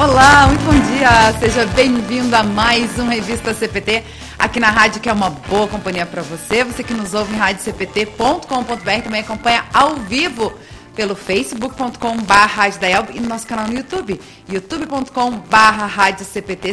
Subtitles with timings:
[0.00, 1.32] Olá, muito bom dia.
[1.40, 4.04] Seja bem-vindo a mais um Revista CPT
[4.38, 6.62] aqui na rádio, que é uma boa companhia para você.
[6.62, 10.56] Você que nos ouve em radiocpt.com.br também acompanha ao vivo
[10.94, 16.24] pelo facebook.com.br e no nosso canal no YouTube, youtube.com.br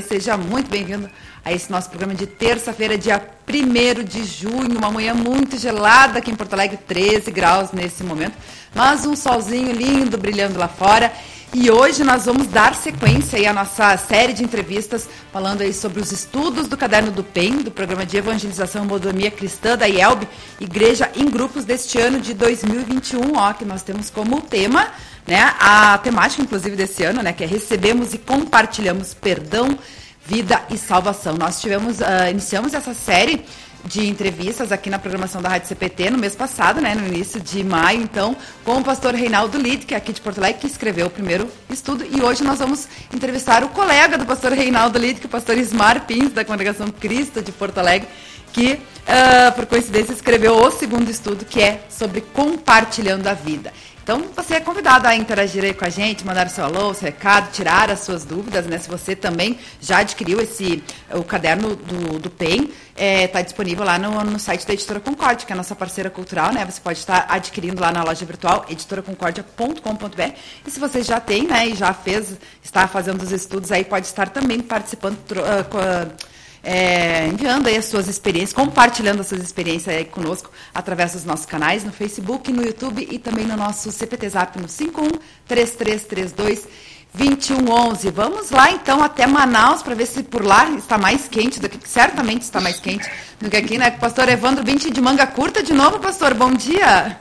[0.07, 1.09] Seja muito bem-vindo
[1.43, 6.29] a esse nosso programa de terça-feira, dia 1 de junho, uma manhã muito gelada aqui
[6.29, 8.37] em Porto Alegre, 13 graus nesse momento,
[8.73, 11.11] mas um solzinho lindo brilhando lá fora.
[11.57, 16.01] E hoje nós vamos dar sequência aí à nossa série de entrevistas falando aí sobre
[16.01, 20.27] os estudos do Caderno do PEN, do Programa de Evangelização e Modomia Cristã da IELB,
[20.59, 24.89] Igreja em Grupos deste ano de 2021, ó, que nós temos como tema,
[25.25, 29.79] né, a temática inclusive desse ano, né, que é recebemos e compartilhamos perdão,
[30.25, 31.37] vida e salvação.
[31.37, 33.45] Nós tivemos, uh, iniciamos essa série
[33.85, 37.63] de entrevistas aqui na programação da Rádio CPT no mês passado, né, no início de
[37.63, 41.07] maio, então, com o pastor Reinaldo Lid, que é aqui de Porto Alegre, que escreveu
[41.07, 45.25] o primeiro estudo, e hoje nós vamos entrevistar o colega do pastor Reinaldo Lid, que
[45.25, 48.07] é o pastor Ismar Pins, da Congregação Cristo de Porto Alegre,
[48.51, 53.71] que, uh, por coincidência, escreveu o segundo estudo, que é sobre compartilhando a vida.
[54.01, 57.51] Então, você é convidado a interagir aí com a gente, mandar seu alô, seu recado,
[57.51, 58.77] tirar as suas dúvidas, né?
[58.77, 63.83] Se você também já adquiriu esse, o caderno do, do PEN, está é, tá disponível
[63.83, 66.65] lá no, no site da Editora Concórdia, que é a nossa parceira cultural, né?
[66.65, 70.33] Você pode estar adquirindo lá na loja virtual editoraconcordia.com.br.
[70.65, 74.05] E se você já tem, né, e já fez, está fazendo os estudos aí, pode
[74.05, 75.17] estar também participando.
[75.31, 76.35] Uh,
[76.67, 81.45] é, enviando aí as suas experiências, compartilhando as suas experiências aí conosco através dos nossos
[81.45, 85.09] canais no Facebook, no YouTube e também no nosso CPT Zap no 51
[85.47, 86.67] 3332
[87.15, 88.11] 2111.
[88.11, 91.79] Vamos lá então até Manaus para ver se por lá está mais quente do que
[91.87, 93.91] certamente está mais quente do que aqui, né?
[93.91, 96.33] Pastor Evandro 20 de manga curta de novo, pastor.
[96.33, 97.17] Bom dia.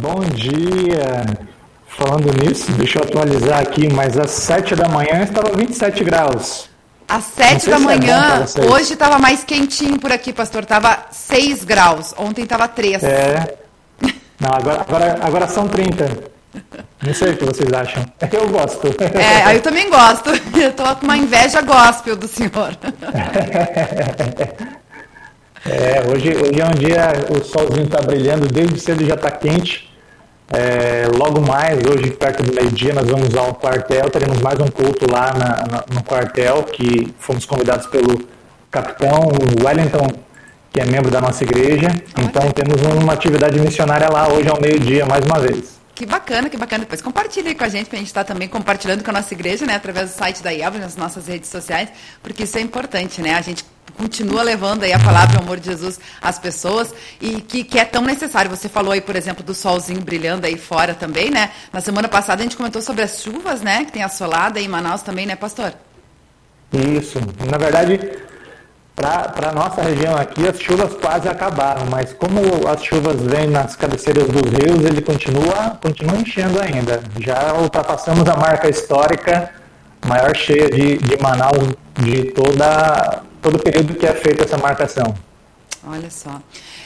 [0.00, 1.24] Bom dia.
[1.86, 6.72] Falando nisso, deixa eu atualizar aqui, mas às 7 da manhã estava 27 graus.
[7.12, 10.64] Às sete da é manhã, é hoje estava mais quentinho por aqui, pastor.
[10.64, 12.14] Tava 6 graus.
[12.16, 13.02] Ontem tava 3.
[13.02, 13.58] É.
[14.40, 16.32] Não, agora, agora, agora são 30.
[17.02, 18.04] Não sei o que vocês acham.
[18.32, 18.88] Eu gosto.
[19.18, 20.30] É, eu também gosto.
[20.30, 22.76] Eu tô com uma inveja gospel do senhor.
[25.64, 29.88] É, hoje, hoje é um dia, o solzinho está brilhando, desde cedo já está quente.
[30.52, 35.10] É, logo mais, hoje, perto do meio-dia, nós vamos ao quartel, teremos mais um culto
[35.10, 38.26] lá na, na, no quartel, que fomos convidados pelo
[38.70, 39.30] capitão
[39.64, 40.08] Wellington,
[40.72, 41.88] que é membro da nossa igreja.
[42.18, 45.80] Então temos uma atividade missionária lá hoje ao meio-dia, mais uma vez.
[46.02, 46.80] Que bacana, que bacana.
[46.80, 49.12] Depois compartilhe aí com a gente, para a gente estar tá também compartilhando com a
[49.12, 49.76] nossa igreja, né?
[49.76, 51.90] Através do site da IELB, nas nossas redes sociais,
[52.20, 53.36] porque isso é importante, né?
[53.36, 53.64] A gente
[53.96, 57.84] continua levando aí a palavra o amor de Jesus às pessoas e que, que é
[57.84, 58.50] tão necessário.
[58.50, 61.52] Você falou aí, por exemplo, do solzinho brilhando aí fora também, né?
[61.72, 63.84] Na semana passada a gente comentou sobre as chuvas, né?
[63.84, 65.72] Que tem assolada em Manaus também, né, pastor?
[66.72, 67.20] Isso.
[67.48, 68.00] Na verdade,
[68.94, 73.74] para a nossa região aqui, as chuvas quase acabaram, mas como as chuvas vêm nas
[73.74, 77.02] cabeceiras dos rios, ele continua, continua enchendo ainda.
[77.18, 79.50] Já ultrapassamos a marca histórica
[80.06, 85.14] maior cheia de, de Manaus de toda, todo o período que é feita essa marcação.
[85.86, 86.40] Olha só.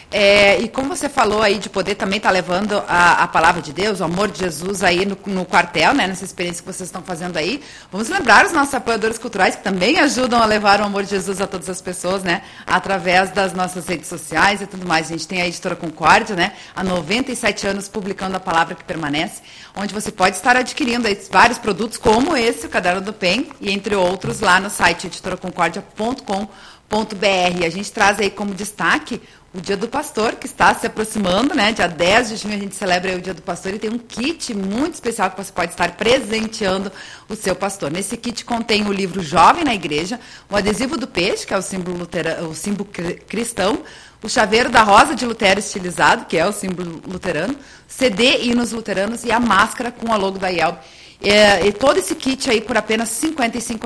[0.09, 3.61] É, e como você falou aí de poder também estar tá levando a, a, palavra
[3.61, 6.89] de Deus, o amor de Jesus aí no, no, quartel, né, nessa experiência que vocês
[6.89, 10.85] estão fazendo aí, vamos lembrar os nossos apoiadores culturais que também ajudam a levar o
[10.85, 14.87] amor de Jesus a todas as pessoas, né, através das nossas redes sociais e tudo
[14.87, 15.07] mais.
[15.07, 19.43] A gente tem a editora Concórdia, né, há 97 anos publicando a palavra que permanece,
[19.75, 23.97] onde você pode estar adquirindo vários produtos como esse, o Caderno do PEN, e entre
[23.97, 27.67] outros lá no site editoraconcordia.com.br.
[27.67, 29.21] A gente traz aí como destaque
[29.57, 31.73] o Dia do Pastor, que está se aproximando, né?
[31.73, 34.53] Dia 10 de junho a gente celebra o Dia do Pastor e tem um kit
[34.53, 36.93] muito especial que você pode estar presenteando
[37.27, 37.91] o seu pastor.
[37.91, 41.63] Nesse kit contém o livro Jovem na Igreja, o adesivo do peixe, que é o
[41.63, 42.91] símbolo, lutera, o símbolo
[43.27, 43.83] cristão,
[44.23, 47.57] o chaveiro da rosa de Lutero estilizado, que é o símbolo luterano,
[47.89, 50.79] CD hinos luteranos e a máscara com a logo da IELB.
[51.23, 53.35] É, e todo esse kit aí por apenas R$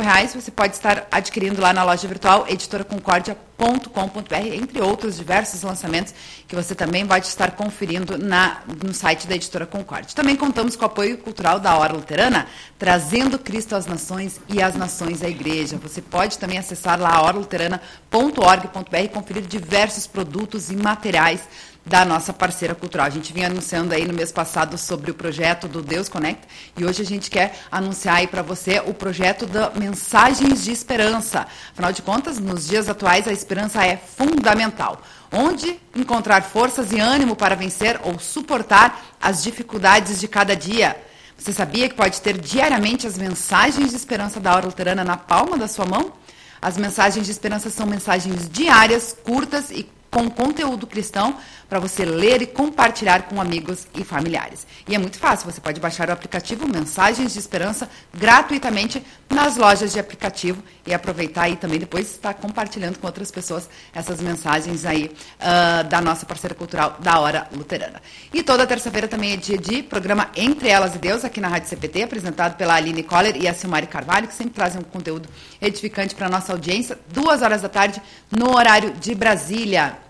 [0.03, 6.13] reais você pode estar adquirindo lá na loja virtual editoraconcordia.com.br, entre outros diversos lançamentos
[6.49, 10.15] que você também vai estar conferindo na, no site da Editora Concórdia.
[10.15, 12.47] Também contamos com o apoio cultural da Hora Luterana,
[12.79, 15.79] trazendo Cristo às nações e as nações à igreja.
[15.83, 21.41] Você pode também acessar lá horoluterana.org.br e conferir diversos produtos e materiais
[21.85, 23.07] da nossa parceira cultural.
[23.07, 26.47] A gente vinha anunciando aí no mês passado sobre o projeto do Deus Connect
[26.77, 31.47] e hoje a gente quer anunciar aí para você o projeto da Mensagens de Esperança.
[31.73, 35.03] Afinal de contas, nos dias atuais a esperança é fundamental.
[35.33, 40.97] Onde encontrar forças e ânimo para vencer ou suportar as dificuldades de cada dia.
[41.39, 45.57] Você sabia que pode ter diariamente as mensagens de esperança da hora luterana na palma
[45.57, 46.13] da sua mão?
[46.61, 51.37] As mensagens de esperança são mensagens diárias, curtas e com conteúdo cristão
[51.71, 54.67] para você ler e compartilhar com amigos e familiares.
[54.89, 59.01] E é muito fácil, você pode baixar o aplicativo Mensagens de Esperança gratuitamente
[59.31, 64.21] nas lojas de aplicativo e aproveitar e também depois estar compartilhando com outras pessoas essas
[64.21, 68.03] mensagens aí uh, da nossa parceira cultural da Hora Luterana.
[68.35, 71.69] E toda terça-feira também é dia de programa Entre Elas e Deus, aqui na Rádio
[71.69, 75.29] CPT, apresentado pela Aline Coller e a Silmari Carvalho, que sempre trazem um conteúdo
[75.63, 80.10] edificante para a nossa audiência, duas horas da tarde, no horário de Brasília.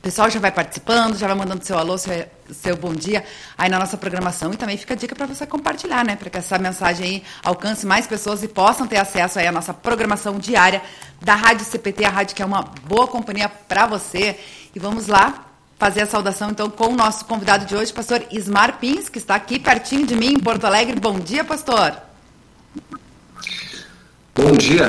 [0.00, 3.22] O pessoal já vai participando, já vai mandando seu alô, seu, seu bom dia
[3.58, 4.50] aí na nossa programação.
[4.50, 6.16] E também fica a dica para você compartilhar, né?
[6.16, 9.74] Para que essa mensagem aí alcance mais pessoas e possam ter acesso aí à nossa
[9.74, 10.80] programação diária
[11.20, 14.40] da Rádio CPT, a rádio que é uma boa companhia para você.
[14.74, 15.44] E vamos lá
[15.78, 19.34] fazer a saudação então com o nosso convidado de hoje, pastor Ismar Pins, que está
[19.34, 20.98] aqui pertinho de mim, em Porto Alegre.
[20.98, 21.94] Bom dia, pastor.
[24.32, 24.88] Bom dia,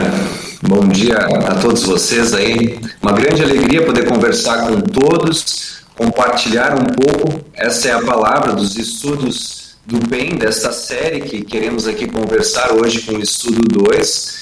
[0.62, 2.80] bom dia a todos vocês aí.
[3.02, 7.44] Uma grande alegria poder conversar com todos, compartilhar um pouco.
[7.52, 13.02] Essa é a palavra dos estudos do bem desta série que queremos aqui conversar hoje
[13.02, 14.42] com o estudo 2.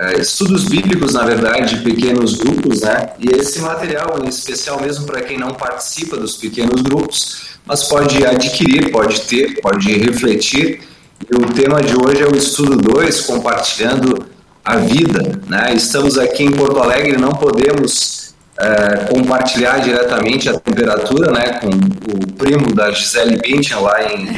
[0.00, 3.10] É, estudos bíblicos, na verdade, de pequenos grupos, né?
[3.20, 8.26] E esse material, em especial mesmo para quem não participa dos pequenos grupos, mas pode
[8.26, 10.80] adquirir, pode ter, pode refletir.
[11.30, 14.31] E o tema de hoje é o estudo 2, compartilhando
[14.64, 15.40] a vida.
[15.46, 15.74] Né?
[15.74, 22.32] Estamos aqui em Porto Alegre, não podemos é, compartilhar diretamente a temperatura né, com o
[22.34, 24.36] primo da Gisele Bündchen lá em,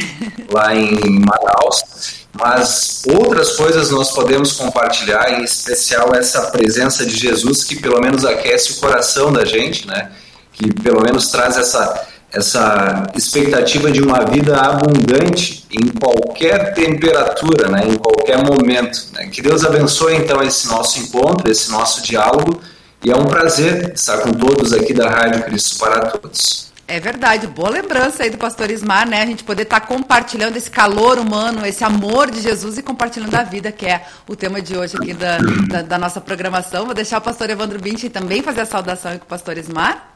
[0.51, 7.65] lá em Manaus, mas outras coisas nós podemos compartilhar, em especial essa presença de Jesus
[7.65, 10.11] que pelo menos aquece o coração da gente, né?
[10.53, 17.83] que pelo menos traz essa essa expectativa de uma vida abundante em qualquer temperatura, né,
[17.87, 19.07] em qualquer momento.
[19.13, 19.27] Né?
[19.29, 22.61] Que Deus abençoe então esse nosso encontro, esse nosso diálogo,
[23.05, 26.73] e é um prazer estar com todos aqui da Rádio Cristo para Todos.
[26.87, 29.23] É verdade, boa lembrança aí do pastor Ismar, né?
[29.23, 33.43] A gente poder estar compartilhando esse calor humano, esse amor de Jesus e compartilhando a
[33.43, 35.39] vida, que é o tema de hoje aqui da,
[35.69, 36.85] da, da nossa programação.
[36.85, 40.14] Vou deixar o pastor Evandro Binti também fazer a saudação aí com o pastor Ismar.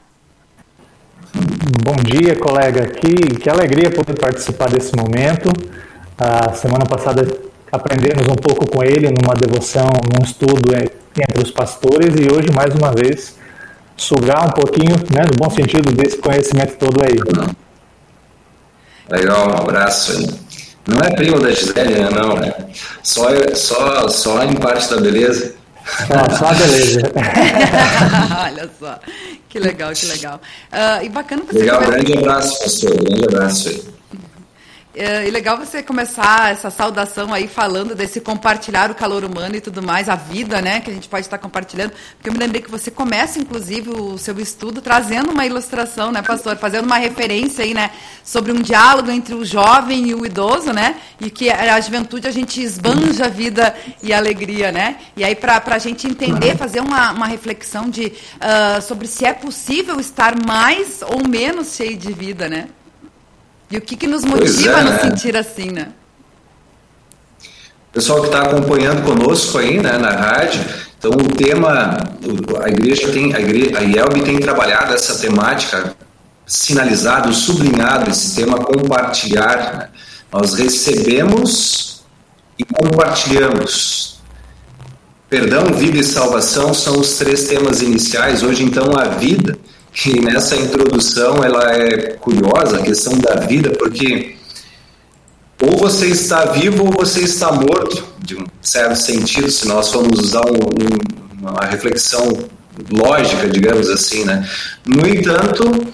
[1.70, 2.86] Bom dia, colega.
[2.86, 5.50] Que, que alegria poder participar desse momento.
[6.16, 7.28] A semana passada
[7.70, 12.74] aprendemos um pouco com ele numa devoção, num estudo entre os pastores e hoje, mais
[12.74, 13.34] uma vez,
[13.98, 17.18] sugar um pouquinho, né, no bom sentido, desse conhecimento todo aí.
[19.10, 20.38] Legal, um abraço.
[20.86, 22.54] Não é primo da Gisele, né, não, né?
[23.02, 25.54] Só, só, só em parte da beleza.
[26.06, 27.00] Só, só a beleza.
[28.44, 29.00] Olha só.
[29.48, 30.40] Que legal, que legal.
[30.72, 31.58] Uh, e bacana você.
[31.58, 33.02] Legal, grande abraço, pastor.
[33.02, 33.97] Grande abraço aí.
[35.00, 39.60] É, e legal você começar essa saudação aí falando desse compartilhar o calor humano e
[39.60, 41.92] tudo mais, a vida, né, que a gente pode estar compartilhando.
[42.16, 46.20] Porque eu me lembrei que você começa, inclusive, o seu estudo trazendo uma ilustração, né,
[46.20, 46.56] pastor?
[46.56, 47.92] Fazendo uma referência aí, né,
[48.24, 50.96] sobre um diálogo entre o jovem e o idoso, né?
[51.20, 54.96] E que a juventude a gente esbanja a vida e a alegria, né?
[55.16, 59.32] E aí, para a gente entender, fazer uma, uma reflexão de, uh, sobre se é
[59.32, 62.66] possível estar mais ou menos cheio de vida, né?
[63.70, 65.88] E o que, que nos motiva é, a nos sentir assim, né?
[67.92, 70.64] Pessoal que está acompanhando conosco aí, né, na rádio,
[70.98, 71.96] então o tema,
[72.62, 75.96] a igreja tem, a, igreja, a IELB tem trabalhado essa temática,
[76.46, 79.78] sinalizado, sublinhado esse tema compartilhar.
[79.78, 79.88] Né?
[80.32, 82.02] Nós recebemos
[82.58, 84.18] e compartilhamos.
[85.28, 88.42] Perdão, vida e salvação são os três temas iniciais.
[88.42, 89.58] Hoje, então, a vida
[90.00, 94.36] que nessa introdução ela é curiosa, a questão da vida, porque
[95.60, 100.20] ou você está vivo ou você está morto, de um certo sentido, se nós formos
[100.20, 102.28] usar um, um, uma reflexão
[102.92, 104.48] lógica, digamos assim, né?
[104.86, 105.92] No entanto,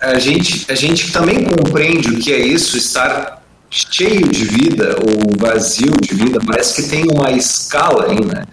[0.00, 5.36] a gente, a gente também compreende o que é isso, estar cheio de vida ou
[5.38, 8.44] vazio de vida, parece que tem uma escala aí, né?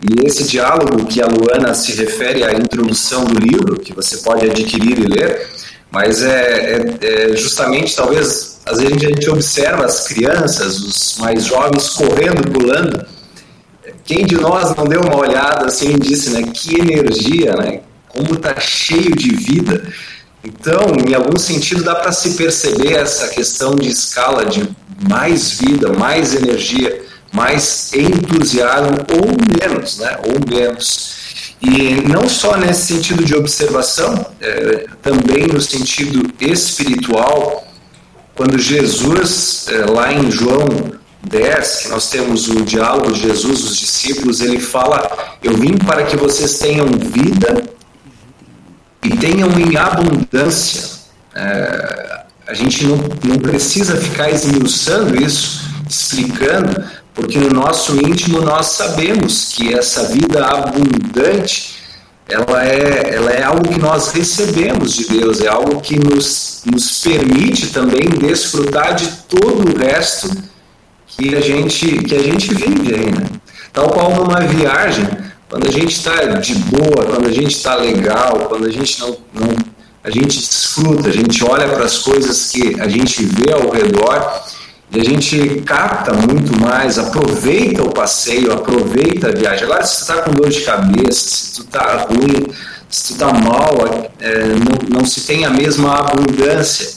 [0.00, 4.48] E esse diálogo que a Luana se refere à introdução do livro, que você pode
[4.48, 5.48] adquirir e ler,
[5.90, 11.46] mas é, é, é justamente, talvez, às vezes a gente observa as crianças, os mais
[11.46, 13.04] jovens, correndo, pulando.
[14.04, 18.34] Quem de nós não deu uma olhada assim e disse, né, que energia, né, como
[18.34, 19.82] está cheio de vida.
[20.44, 24.68] Então, em algum sentido, dá para se perceber essa questão de escala de
[25.08, 30.16] mais vida, mais energia mais entusiasmo ou menos, né?
[30.24, 31.18] Ou menos.
[31.60, 37.66] E não só nesse sentido de observação, é, também no sentido espiritual,
[38.34, 40.66] quando Jesus, é, lá em João
[41.26, 46.04] 10, que nós temos o diálogo de Jesus, os discípulos, ele fala: Eu vim para
[46.04, 47.64] que vocês tenham vida
[49.02, 50.98] e tenham em abundância.
[51.34, 56.84] É, a gente não, não precisa ficar esmiuçando isso, explicando,
[57.18, 61.74] porque no nosso íntimo nós sabemos que essa vida abundante
[62.28, 67.00] ela é, ela é algo que nós recebemos de Deus, é algo que nos, nos
[67.00, 70.30] permite também desfrutar de todo o resto
[71.08, 73.26] que a gente, que a gente vive aí, né?
[73.72, 75.08] Tal qual numa viagem,
[75.48, 79.16] quando a gente está de boa, quando a gente está legal, quando a gente não,
[79.34, 79.56] não
[80.04, 84.44] a gente desfruta, a gente olha para as coisas que a gente vê ao redor
[84.90, 89.64] e a gente capta muito mais, aproveita o passeio, aproveita a viagem.
[89.64, 92.46] Agora, se tu está com dor de cabeça, se tu está ruim,
[92.88, 96.88] se tu está mal, é, não, não se tem a mesma abundância.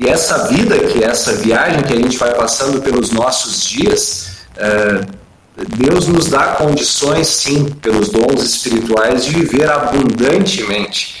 [0.00, 4.28] E essa vida, que é essa viagem que a gente vai passando pelos nossos dias,
[4.56, 5.06] é,
[5.76, 11.16] Deus nos dá condições, sim, pelos dons espirituais, de viver abundantemente.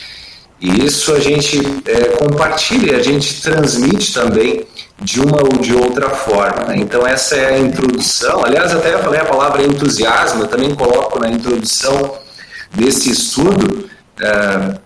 [0.58, 4.66] E isso a gente é, compartilha, a gente transmite também
[5.00, 6.66] de uma ou de outra forma.
[6.66, 6.76] Né?
[6.78, 8.44] Então, essa é a introdução.
[8.44, 12.18] Aliás, até eu falei a palavra entusiasmo, eu também coloco na introdução
[12.74, 13.88] desse estudo.
[14.20, 14.78] É,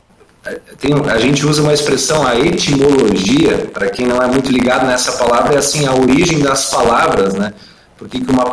[0.78, 5.12] tem, a gente usa uma expressão, a etimologia, para quem não é muito ligado nessa
[5.12, 7.52] palavra, é assim, a origem das palavras, né?
[7.96, 8.44] Porque que uma,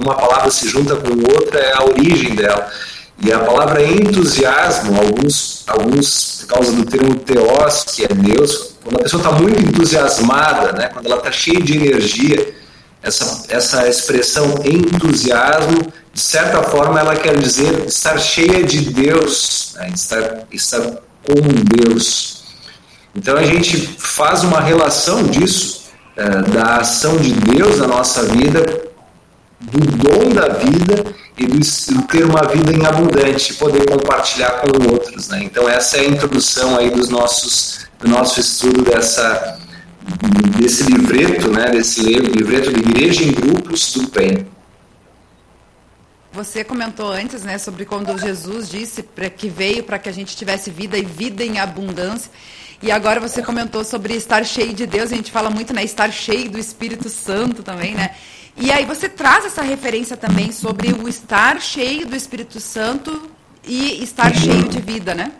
[0.00, 2.66] uma palavra se junta com outra é a origem dela.
[3.22, 9.00] E a palavra entusiasmo, alguns, alguns por causa do termo teos, que é Deus, quando
[9.00, 10.88] a pessoa está muito entusiasmada, né?
[10.92, 12.54] quando ela está cheia de energia,
[13.02, 19.90] essa, essa expressão entusiasmo, de certa forma, ela quer dizer estar cheia de Deus, né?
[19.92, 21.34] estar, estar com
[21.84, 22.44] Deus.
[23.14, 28.86] Então a gente faz uma relação disso, é, da ação de Deus na nossa vida,
[29.60, 31.04] do dom da vida
[31.36, 35.28] e do, ter uma vida em abundante, poder compartilhar com outros.
[35.28, 35.42] Né?
[35.42, 39.58] Então essa é a introdução aí dos nossos, do nosso estudo dessa,
[40.58, 41.70] desse livreto, né?
[41.70, 44.46] desse livreto de Igreja em Grupos do PEN.
[46.32, 50.36] Você comentou antes, né, sobre quando Jesus disse para que veio para que a gente
[50.36, 52.30] tivesse vida e vida em abundância.
[52.82, 55.10] E agora você comentou sobre estar cheio de Deus.
[55.10, 58.10] A gente fala muito, né, estar cheio do Espírito Santo também, né?
[58.54, 63.30] E aí você traz essa referência também sobre o estar cheio do Espírito Santo
[63.64, 65.32] e estar cheio de vida, né?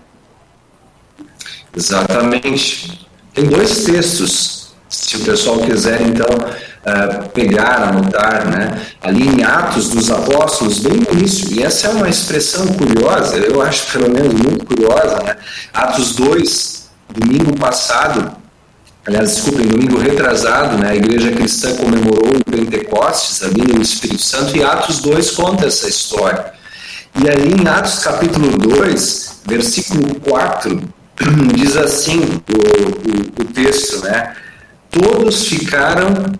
[1.77, 3.07] Exatamente.
[3.35, 8.87] Tem dois textos, se o pessoal quiser, então, uh, pegar, anotar, né?
[9.03, 13.61] ali em Atos dos Apóstolos, bem no início, e essa é uma expressão curiosa, eu
[13.61, 15.37] acho pelo menos muito curiosa, né?
[15.75, 18.33] Atos 2, domingo passado,
[19.07, 20.91] aliás, desculpem, domingo retrasado, né?
[20.91, 25.67] a igreja cristã comemorou o Pentecostes, a vinda do Espírito Santo, e Atos 2 conta
[25.67, 26.55] essa história.
[27.23, 30.96] E aí em Atos capítulo 2, versículo 4,
[31.55, 34.35] diz assim o, o, o texto, né?
[34.91, 36.33] Todos ficaram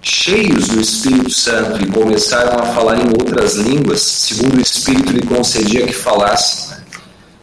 [0.00, 5.26] cheios do Espírito Santo e começaram a falar em outras línguas, segundo o Espírito lhe
[5.26, 6.70] concedia que falassem.
[6.70, 6.84] Né?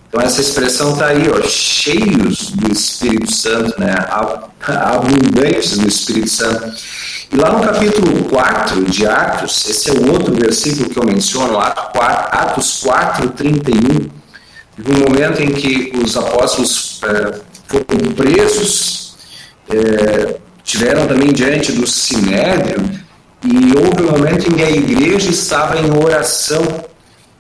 [0.08, 3.94] Então essa expressão está aí, ó, cheios do Espírito Santo, né?
[4.66, 6.74] abundantes do Espírito Santo.
[7.32, 11.60] E lá no capítulo 4 de Atos, esse é o outro versículo que eu menciono,
[11.60, 14.10] Atos 4, 31,
[14.78, 19.16] no momento em que os apóstolos é, foram presos,
[19.70, 22.84] é, tiveram também diante do Sinédrio,
[23.44, 26.64] e houve um momento em que a igreja estava em oração.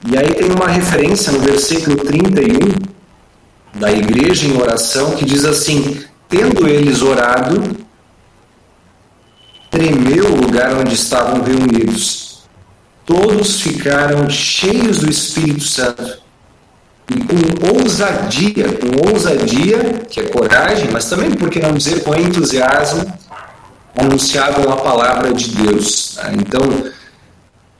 [0.07, 2.95] E aí tem uma referência no versículo 31
[3.73, 7.75] da igreja em oração que diz assim: Tendo eles orado,
[9.71, 12.43] tremeu o lugar onde estavam reunidos.
[13.03, 16.24] Todos ficaram cheios do Espírito Santo
[17.09, 22.15] e com ousadia, com ousadia, que é coragem, mas também, por que não dizer, com
[22.15, 23.05] entusiasmo,
[23.97, 26.17] anunciavam a palavra de Deus.
[26.17, 26.37] Né?
[26.39, 26.61] Então,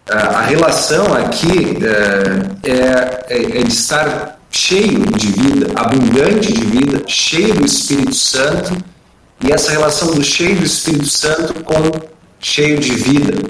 [0.08, 7.56] a relação aqui é, é, é, de estar cheio de vida, abundante de vida, cheio
[7.56, 8.78] do Espírito Santo,
[9.44, 11.92] e essa relação do cheio do Espírito Santo com
[12.40, 13.50] cheio de vida.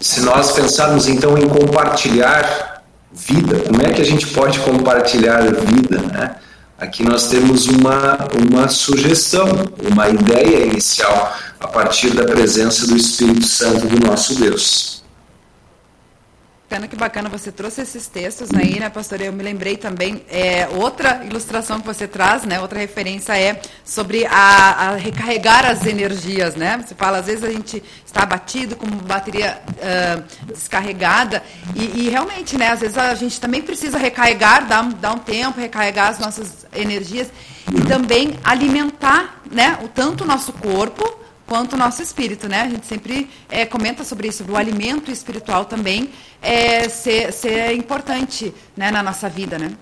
[0.00, 2.73] Se nós pensarmos então em compartilhar
[3.14, 3.60] vida.
[3.60, 5.98] Como é que a gente pode compartilhar vida?
[5.98, 6.34] Né?
[6.78, 9.46] Aqui nós temos uma, uma sugestão,
[9.90, 14.93] uma ideia inicial a partir da presença do Espírito Santo do nosso Deus.
[16.68, 17.28] Bacana, que bacana.
[17.28, 19.20] Você trouxe esses textos aí, né, pastor?
[19.20, 24.26] Eu me lembrei também, é, outra ilustração que você traz, né, outra referência é sobre
[24.26, 26.82] a, a recarregar as energias, né?
[26.84, 31.42] Você fala, às vezes a gente está abatido com bateria uh, descarregada
[31.74, 35.60] e, e, realmente, né, às vezes a gente também precisa recarregar, dar, dar um tempo,
[35.60, 37.28] recarregar as nossas energias
[37.72, 42.62] e também alimentar, né, o tanto o nosso corpo quanto o nosso espírito, né?
[42.62, 46.10] A gente sempre é, comenta sobre isso, o alimento espiritual também
[46.40, 49.72] é, ser, ser importante né, na nossa vida, né?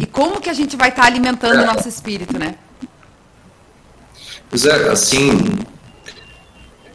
[0.00, 2.54] E como que a gente vai estar tá alimentando o nosso espírito, né?
[4.48, 5.30] Pois é, assim,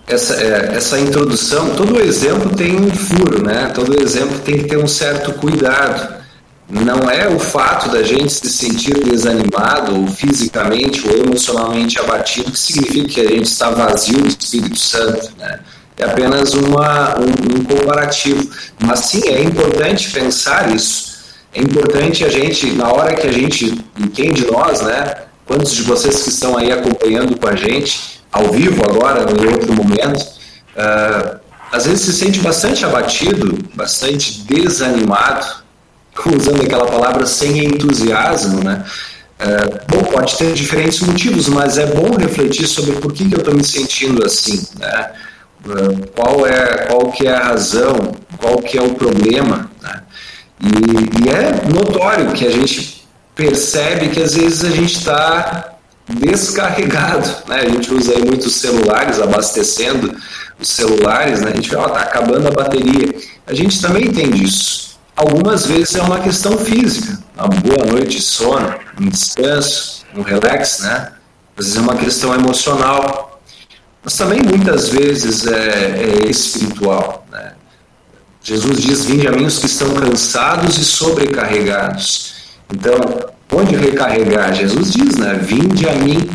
[0.08, 3.72] essa, é, essa introdução, todo exemplo tem um furo, né?
[3.74, 6.25] Todo exemplo tem que ter um certo cuidado.
[6.68, 12.60] Não é o fato da gente se sentir desanimado, ou fisicamente ou emocionalmente abatido, que
[12.60, 15.60] significa que a gente está vazio do Espírito Santo, né?
[15.98, 18.50] É apenas uma, um, um comparativo.
[18.84, 21.16] Mas sim, é importante pensar isso.
[21.54, 25.14] É importante a gente, na hora que a gente, e quem de nós, né?
[25.46, 29.72] Quantos de vocês que estão aí acompanhando com a gente, ao vivo agora, em outro
[29.74, 31.40] momento, uh,
[31.72, 35.64] às vezes se sente bastante abatido, bastante desanimado,
[36.36, 38.84] usando aquela palavra sem entusiasmo, né?
[39.38, 39.58] É,
[39.90, 43.54] bom, pode ter diferentes motivos, mas é bom refletir sobre por que, que eu estou
[43.54, 45.12] me sentindo assim, né?
[45.68, 50.04] É, qual é qual que é a razão, qual que é o problema, né?
[50.62, 53.06] e, e é notório que a gente
[53.36, 55.76] percebe que às vezes a gente está
[56.08, 57.62] descarregado, né?
[57.62, 60.16] A gente usa aí muitos celulares abastecendo
[60.60, 61.52] os celulares, né?
[61.52, 63.14] A gente fala, ó, tá acabando a bateria.
[63.46, 64.95] A gente também tem disso.
[65.16, 70.80] Algumas vezes é uma questão física, uma boa noite de sono, um descanso, um relax,
[70.80, 71.14] né?
[71.58, 73.42] Às vezes é uma questão emocional,
[74.04, 77.54] mas também muitas vezes é, é espiritual, né?
[78.44, 82.34] Jesus diz: Vinde a mim os que estão cansados e sobrecarregados.
[82.74, 83.00] Então,
[83.54, 84.54] onde recarregar?
[84.54, 85.36] Jesus diz, né?
[85.36, 86.30] Vinde a mim.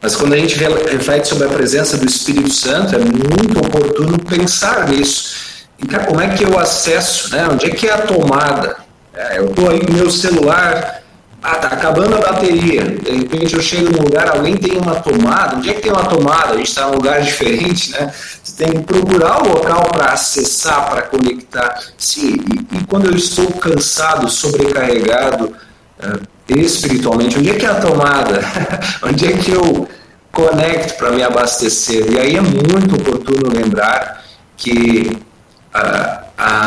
[0.00, 4.88] Mas quando a gente reflete sobre a presença do Espírito Santo, é muito oportuno pensar
[4.88, 5.53] nisso
[5.88, 7.46] Cara, como é que eu acesso, né?
[7.50, 8.76] Onde é que é a tomada?
[9.12, 11.02] É, eu estou aí com meu celular,
[11.46, 12.82] ah, tá acabando a bateria.
[12.84, 15.56] De repente eu chego num lugar, alguém tem uma tomada.
[15.56, 16.54] Onde é que tem uma tomada?
[16.54, 18.10] A gente está num lugar diferente, né?
[18.42, 21.78] Você tem que procurar o local para acessar, para conectar.
[21.98, 22.36] Sim,
[22.72, 25.54] e, e, quando eu estou cansado, sobrecarregado
[26.02, 28.40] uh, espiritualmente, onde é que é a tomada?
[29.04, 29.86] onde é que eu
[30.32, 32.10] conecto para me abastecer?
[32.10, 34.24] E aí é muito oportuno lembrar
[34.56, 35.10] que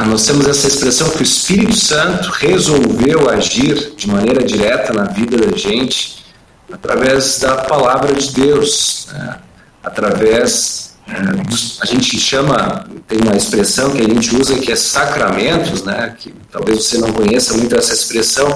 [0.07, 5.37] nós temos essa expressão que o Espírito Santo resolveu agir de maneira direta na vida
[5.37, 6.25] da gente
[6.71, 9.37] através da palavra de Deus, né?
[9.83, 10.87] através
[11.47, 16.13] dos, a gente chama tem uma expressão que a gente usa que é sacramentos, né?
[16.17, 18.47] Que talvez você não conheça muito essa expressão,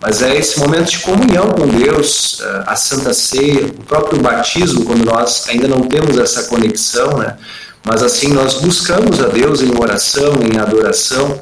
[0.00, 4.84] mas é esse momento de comunhão com Deus, é, a Santa Ceia, o próprio batismo,
[4.84, 7.36] quando nós ainda não temos essa conexão, né?
[7.84, 11.40] Mas assim nós buscamos a Deus em oração, em adoração,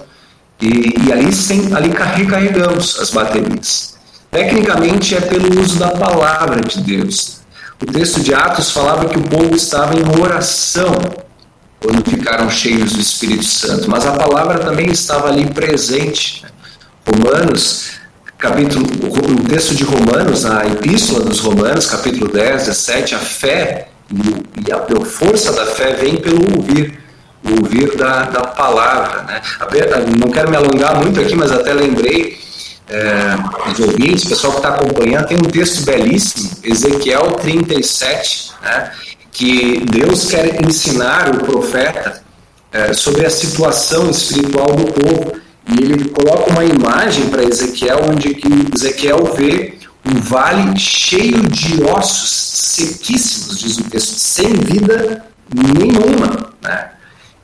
[0.61, 3.97] e, e ali, sim, ali recarregamos as baterias.
[4.31, 7.39] Tecnicamente é pelo uso da palavra de Deus.
[7.81, 10.93] O texto de Atos falava que o povo estava em oração
[11.81, 16.45] quando ficaram cheios do Espírito Santo, mas a palavra também estava ali presente.
[17.07, 17.93] Romanos,
[18.37, 24.73] capítulo, o texto de Romanos, a epístola dos Romanos, capítulo 10, 17, a fé e,
[24.73, 26.99] a, força da fé vem pelo ouvir,
[27.45, 29.23] ouvir da, da palavra.
[29.23, 29.43] Né?
[30.19, 32.39] Não quero me alongar muito aqui, mas até lembrei
[32.89, 38.93] é, os ouvintes, o pessoal que está acompanhando, tem um texto belíssimo, Ezequiel 37, né,
[39.31, 42.23] que Deus quer ensinar o profeta
[42.73, 45.39] é, sobre a situação espiritual do povo.
[45.71, 49.78] E ele coloca uma imagem para Ezequiel, onde que Ezequiel vê
[50.11, 56.53] um vale cheio de ossos sequíssimos, diz o texto, sem vida nenhuma.
[56.63, 56.91] Né?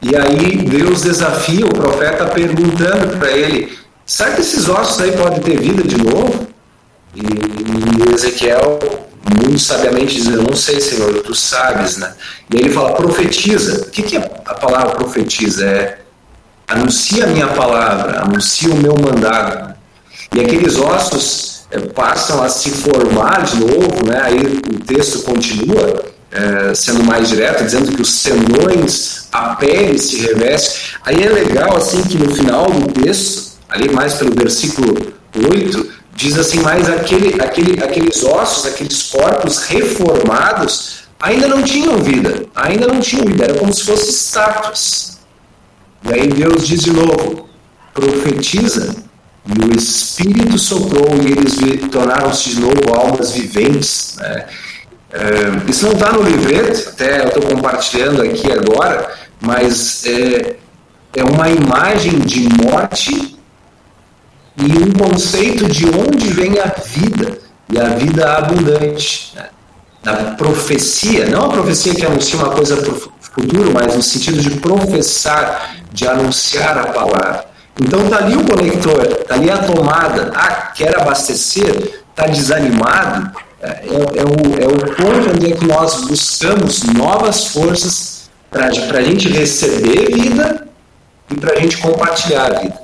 [0.02, 5.40] E aí Deus desafia o profeta perguntando para ele: será que esses ossos aí podem
[5.40, 6.48] ter vida de novo?
[7.14, 8.78] E, Ezequiel,
[9.42, 11.96] muito sabiamente, diz: Eu não sei, Senhor, tu sabes.
[11.96, 12.12] Né?
[12.50, 13.86] E aí ele fala: profetiza.
[13.86, 15.64] O que, que a palavra profetiza?
[15.64, 15.98] É
[16.66, 19.74] anuncia a minha palavra, anuncia o meu mandado.
[20.34, 24.20] E aqueles ossos passam a se formar de novo, né?
[24.22, 30.16] aí o texto continua é, sendo mais direto, dizendo que os tendões, a pele se
[30.18, 30.96] reveste.
[31.04, 36.38] Aí é legal assim que no final do texto, ali mais pelo versículo 8, diz
[36.38, 43.00] assim, mas aquele, aquele, aqueles ossos, aqueles corpos reformados ainda não tinham vida, ainda não
[43.00, 45.18] tinham vida, era como se fossem estátuas.
[46.04, 47.48] E aí Deus diz de novo,
[47.94, 49.03] profetiza
[49.46, 51.56] e o Espírito soprou e eles
[51.90, 54.16] tornaram-se de novo almas viventes.
[54.18, 54.46] Né?
[55.12, 60.56] É, isso não está no livreto, até eu estou compartilhando aqui agora, mas é,
[61.14, 63.38] é uma imagem de morte
[64.56, 67.38] e um conceito de onde vem a vida
[67.70, 69.32] e a vida abundante.
[69.36, 69.48] Né?
[70.02, 74.40] Na profecia, não a profecia que anuncia uma coisa para o futuro, mas no sentido
[74.40, 77.53] de professar, de anunciar a palavra.
[77.80, 80.30] Então está ali o conector, está ali a tomada.
[80.34, 82.04] Ah, quer abastecer?
[82.10, 83.32] Está desanimado?
[83.60, 88.68] É, é, é, o, é o ponto onde é que nós buscamos novas forças para
[88.68, 90.68] a gente receber vida
[91.30, 92.83] e para a gente compartilhar a vida.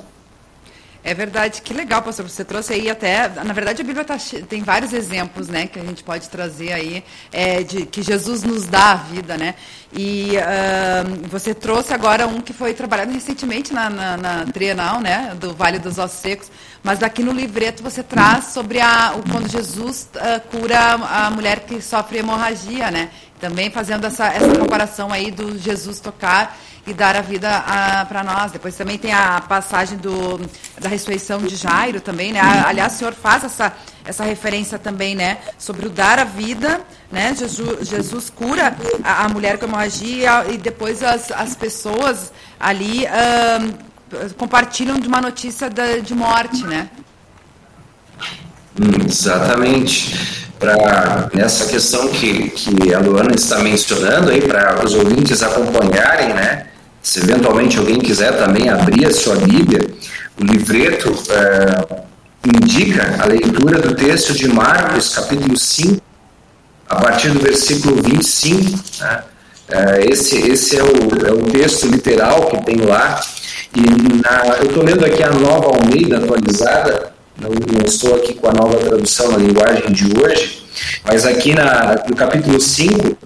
[1.03, 2.29] É verdade, que legal, pastor.
[2.29, 3.27] Você trouxe aí até.
[3.27, 7.03] Na verdade, a Bíblia tá, tem vários exemplos, né, que a gente pode trazer aí,
[7.31, 9.55] é, de que Jesus nos dá a vida, né?
[9.93, 15.35] E uh, você trouxe agora um que foi trabalhado recentemente na, na, na, Trienal, né,
[15.37, 16.51] do Vale dos Ossos Secos.
[16.83, 21.61] Mas aqui no livreto você traz sobre a, o, quando Jesus uh, cura a mulher
[21.61, 23.09] que sofre hemorragia, né?
[23.41, 27.49] Também fazendo essa, essa comparação aí do Jesus tocar e dar a vida
[28.07, 28.51] para nós.
[28.51, 30.39] Depois também tem a passagem do,
[30.79, 32.39] da ressurreição de Jairo também, né?
[32.39, 33.73] Aliás, o senhor faz essa,
[34.05, 35.39] essa referência também, né?
[35.57, 37.35] Sobre o dar a vida, né?
[37.35, 43.07] Jesus, Jesus cura a, a mulher com hemorragia e depois as, as pessoas ali
[44.37, 46.89] compartilham de uma notícia da, de morte, né?
[48.79, 50.50] Hum, exatamente.
[50.61, 56.67] Para nessa questão que, que a Luana está mencionando aí, para os ouvintes acompanharem, né?
[57.01, 59.81] Se eventualmente alguém quiser também abrir a sua Bíblia,
[60.39, 62.05] o livreto é,
[62.45, 65.99] indica a leitura do texto de Marcos, capítulo 5,
[66.87, 68.79] a partir do versículo 25.
[68.99, 69.23] Né?
[69.67, 73.19] É, esse esse é, o, é o texto literal que tem lá.
[73.75, 73.81] E
[74.21, 78.53] na, eu estou lendo aqui a nova Almeida atualizada, não, não, estou aqui com a
[78.53, 80.63] nova tradução na linguagem de hoje,
[81.03, 83.17] mas aqui na, no capítulo 5,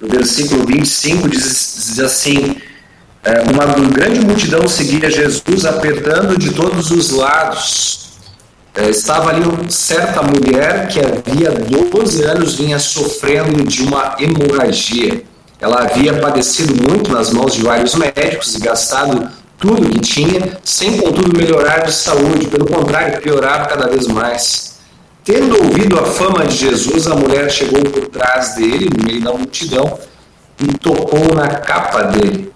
[0.00, 2.56] no versículo 25, diz, diz assim:
[3.24, 8.10] é, uma grande multidão seguia Jesus apertando de todos os lados.
[8.74, 15.24] É, estava ali uma certa mulher que havia 12 anos vinha sofrendo de uma hemorragia.
[15.60, 19.28] Ela havia padecido muito nas mãos de vários médicos e gastado
[19.60, 24.80] tudo que tinha, sem contudo melhorar de saúde, pelo contrário, piorar cada vez mais.
[25.24, 29.32] Tendo ouvido a fama de Jesus, a mulher chegou por trás dele, no meio da
[29.32, 29.98] multidão,
[30.58, 32.50] e tocou na capa dele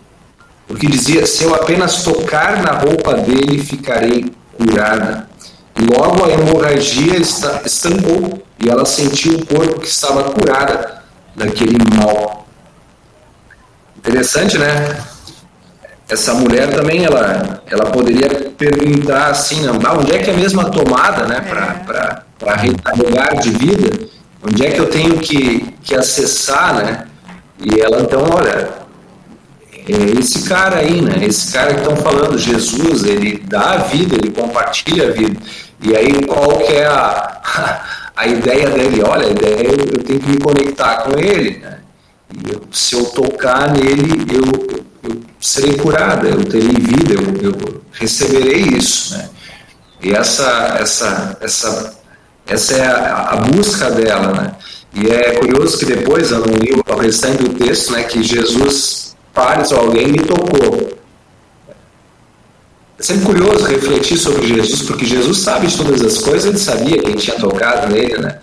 [0.66, 5.28] porque dizia: se eu apenas tocar na roupa dele, ficarei curada.
[5.76, 11.02] Logo a hemorragia estancou e ela sentiu o corpo que estava curada
[11.34, 12.46] daquele mal.
[13.96, 15.04] Interessante, né?
[16.08, 20.70] Essa mulher também, ela, ela poderia perguntar assim, não, onde é que é a mesma
[20.70, 24.06] tomada, né, para recarregar de vida?
[24.46, 27.06] Onde é que eu tenho que, que acessar, né?
[27.58, 28.68] E ela então, olha,
[29.88, 31.24] é esse cara aí, né?
[31.24, 35.40] Esse cara que estão falando, Jesus, ele dá a vida, ele compartilha a vida.
[35.80, 37.80] E aí qual que é a,
[38.16, 39.02] a ideia dele?
[39.02, 41.78] Olha, a ideia é eu tenho que me conectar com ele, né?
[42.34, 47.82] E eu, se eu tocar nele, eu, eu serei curada, eu terei vida, eu, eu
[47.92, 49.30] receberei isso, né?
[50.02, 51.94] E essa, essa, essa,
[52.46, 54.52] essa é a, a busca dela, né?
[54.94, 59.16] E é curioso que depois, eu não li o restante do texto, né, que Jesus
[59.32, 60.96] pares ou alguém me tocou.
[62.96, 67.02] É sempre curioso refletir sobre Jesus, porque Jesus sabe de todas as coisas, ele sabia
[67.02, 68.38] quem tinha tocado nele, né?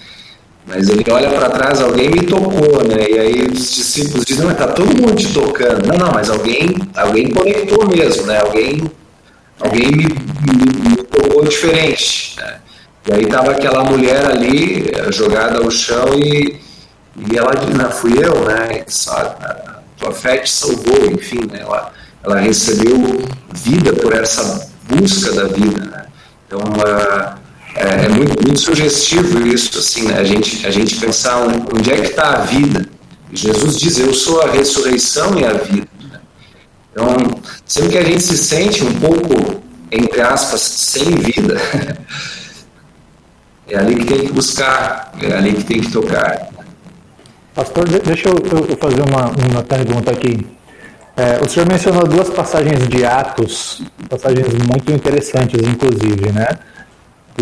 [0.74, 3.06] Mas ele olha para trás, alguém me tocou, né?
[3.10, 5.86] E aí os discípulos dizem, não, está todo mundo te tocando.
[5.86, 8.40] Não, não, mas alguém, alguém conectou mesmo, né?
[8.40, 8.90] Alguém,
[9.60, 12.38] alguém me, me, me tocou diferente.
[12.38, 12.56] Né?
[13.10, 16.58] E aí tava aquela mulher ali, jogada ao chão, e,
[17.18, 18.86] e ela diz, não, fui eu, né?
[18.88, 19.36] Só,
[19.98, 21.60] tua fé te salvou, enfim, né?
[21.64, 21.92] ela,
[22.24, 22.96] ela recebeu
[23.54, 25.84] vida por essa busca da vida.
[25.84, 26.06] Né?
[26.48, 27.41] Então, uh,
[27.76, 30.20] é, é, muito, muito sugestivo isso, assim, né?
[30.20, 32.86] a, gente, a gente pensar onde é que está a vida.
[33.32, 35.88] Jesus diz, eu sou a ressurreição e a vida.
[36.12, 36.20] Né?
[36.92, 37.16] Então,
[37.66, 41.56] sempre que a gente se sente um pouco, entre aspas, sem vida,
[43.70, 46.50] é ali que tem que buscar, é ali que tem que tocar.
[47.56, 48.36] Pastor, deixa eu,
[48.70, 50.46] eu fazer uma, uma pergunta aqui.
[51.16, 56.48] É, o senhor mencionou duas passagens de Atos, passagens muito interessantes, inclusive, né?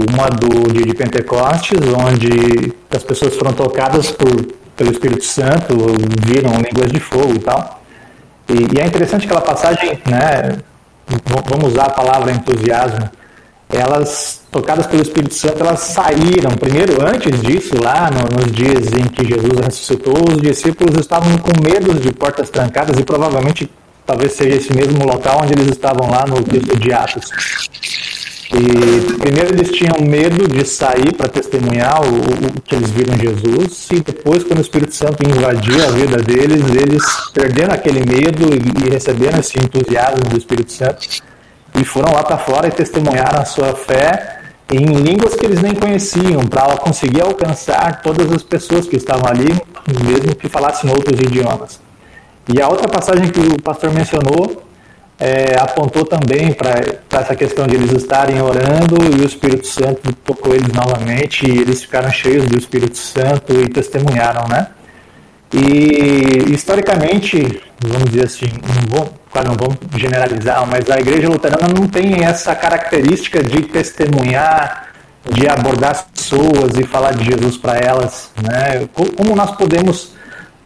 [0.10, 5.76] Uma do dia de Pentecostes, onde as pessoas foram tocadas por, pelo Espírito Santo,
[6.26, 7.82] viram línguas de fogo e tal.
[8.48, 10.58] E, e é interessante aquela passagem, né?
[11.50, 13.10] vamos usar a palavra entusiasmo,
[13.72, 16.52] elas, tocadas pelo Espírito Santo, elas saíram.
[16.52, 21.52] Primeiro, antes disso, lá no, nos dias em que Jesus ressuscitou, os discípulos estavam com
[21.64, 23.70] medo de portas trancadas e provavelmente
[24.06, 27.30] talvez seja esse mesmo local onde eles estavam lá no texto de Atos.
[28.52, 33.88] E primeiro eles tinham medo de sair para testemunhar o, o, que eles viram Jesus,
[33.92, 38.88] e depois, quando o Espírito Santo invadiu a vida deles, eles perderam aquele medo e,
[38.88, 41.08] e receberam esse entusiasmo do Espírito Santo
[41.76, 44.40] e foram lá para fora e testemunharam a sua fé
[44.72, 49.50] em línguas que eles nem conheciam, para conseguir alcançar todas as pessoas que estavam ali,
[50.06, 51.80] mesmo que falassem outros idiomas.
[52.52, 54.64] E a outra passagem que o pastor mencionou
[55.20, 60.56] é, apontou também para essa questão de eles estarem orando e o Espírito Santo tocou
[60.56, 64.68] eles novamente e eles ficaram cheios do Espírito Santo e testemunharam, né?
[65.52, 71.68] E historicamente, vamos dizer assim, não vou, claro, não vamos generalizar, mas a igreja luterana
[71.68, 74.90] não tem essa característica de testemunhar,
[75.30, 78.88] de abordar pessoas e falar de Jesus para elas, né?
[78.94, 80.14] Como nós podemos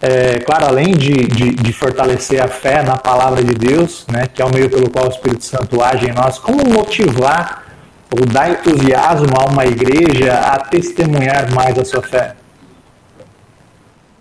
[0.05, 4.41] é, claro, além de, de, de, fortalecer a fé na palavra de Deus, né, que
[4.41, 7.63] é o meio pelo qual o Espírito Santo age em nós, como motivar
[8.11, 12.35] ou dar entusiasmo a uma igreja a testemunhar mais a sua fé?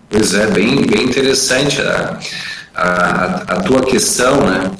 [0.09, 2.17] Pois é, bem, bem interessante a,
[2.73, 4.71] a, a tua questão, né?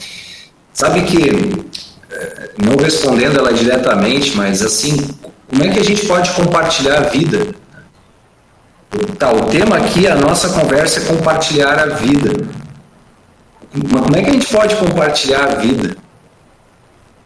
[0.72, 1.30] Sabe que,
[2.12, 4.96] é, não respondendo ela diretamente, mas assim,
[5.50, 7.54] como é que a gente pode compartilhar a vida?
[9.18, 12.32] Tá, o tema aqui, a nossa conversa é compartilhar a vida.
[13.74, 15.98] Mas como é que a gente pode compartilhar a vida?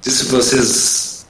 [0.02, 1.26] Se vocês.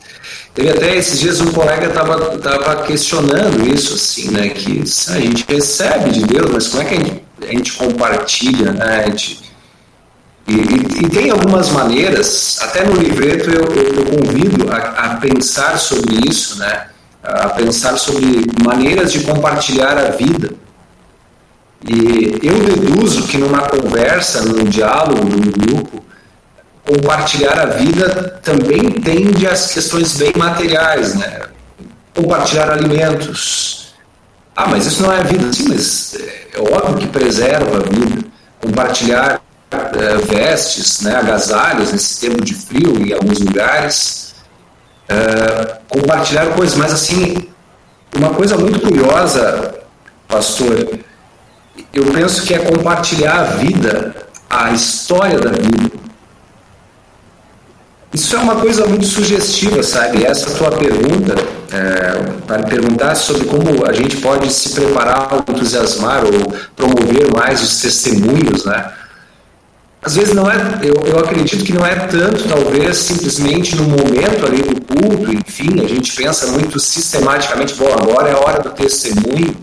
[0.53, 4.49] Teve até esses dias um colega estava tava questionando isso, assim, né?
[4.49, 8.71] Que a gente recebe de Deus, mas como é que a gente, a gente compartilha,
[8.73, 9.05] né?
[9.07, 9.47] Gente,
[10.47, 15.15] e, e, e, tem algumas maneiras, até no livreto eu, eu, eu convido a, a
[15.17, 16.87] pensar sobre isso, né?
[17.27, 20.51] A pensar sobre maneiras de compartilhar a vida.
[21.85, 26.03] E eu deduzo que numa conversa, num diálogo, num grupo,
[26.85, 31.41] compartilhar a vida também tende às questões bem materiais, né?
[32.15, 33.93] Compartilhar alimentos.
[34.55, 35.51] Ah, mas isso não é a vida.
[35.51, 36.15] Sim, mas
[36.55, 38.25] é óbvio que preserva a vida.
[38.61, 44.26] Compartilhar é, vestes, né, agasalhos nesse tempo de frio em alguns lugares
[45.09, 47.47] é, compartilhar coisas, mas assim,
[48.15, 49.75] uma coisa muito curiosa,
[50.27, 50.99] pastor,
[51.93, 54.15] eu penso que é compartilhar a vida,
[54.49, 55.97] a história da vida.
[58.13, 60.25] Isso é uma coisa muito sugestiva, sabe?
[60.25, 61.35] Essa tua pergunta,
[61.71, 67.79] é, para perguntar sobre como a gente pode se preparar, entusiasmar ou promover mais os
[67.81, 68.91] testemunhos, né?
[70.01, 74.45] Às vezes não é, eu, eu acredito que não é tanto, talvez, simplesmente no momento
[74.45, 78.69] ali do culto, enfim, a gente pensa muito sistematicamente, bom, agora é a hora do
[78.69, 79.55] testemunho,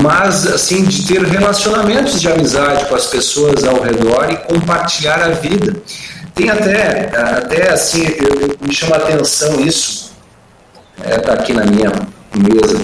[0.00, 5.28] mas, assim, de ter relacionamentos de amizade com as pessoas ao redor e compartilhar a
[5.28, 5.76] vida.
[6.34, 10.12] Tem até, até assim, eu, eu, me chama a atenção isso,
[10.96, 11.92] está é, tá aqui na minha
[12.34, 12.80] mesa,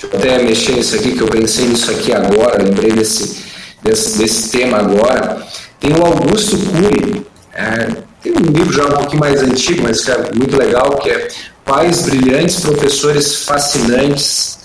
[0.00, 3.49] Deixa eu até mexer nisso aqui, que eu pensei nisso aqui agora, lembrei desse,
[3.82, 5.46] desse, desse tema agora,
[5.78, 7.88] tem o Augusto Cury, é,
[8.22, 11.28] tem um livro já um pouquinho mais antigo, mas que é muito legal, que é
[11.64, 14.58] Pais Brilhantes, Professores Fascinantes.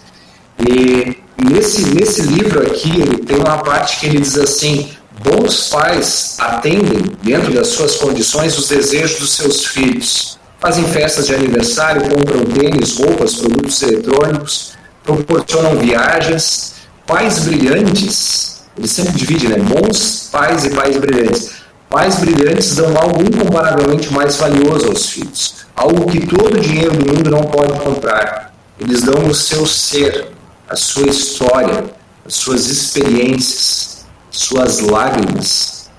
[0.59, 4.89] E nesse, nesse livro aqui, tem uma parte que ele diz assim,
[5.23, 10.37] bons pais atendem, dentro das suas condições, os desejos dos seus filhos.
[10.59, 14.73] Fazem festas de aniversário, compram tênis, roupas, produtos eletrônicos,
[15.03, 16.75] proporcionam viagens.
[17.05, 19.57] Pais brilhantes ele sempre divide, né?
[19.57, 21.51] Bons pais e pais brilhantes.
[21.89, 27.29] Pais brilhantes dão algo incomparavelmente mais valioso aos filhos, algo que todo dinheiro do mundo
[27.29, 28.53] não pode comprar.
[28.79, 30.31] Eles dão o seu ser,
[30.67, 31.85] a sua história,
[32.25, 35.89] as suas experiências, suas lágrimas,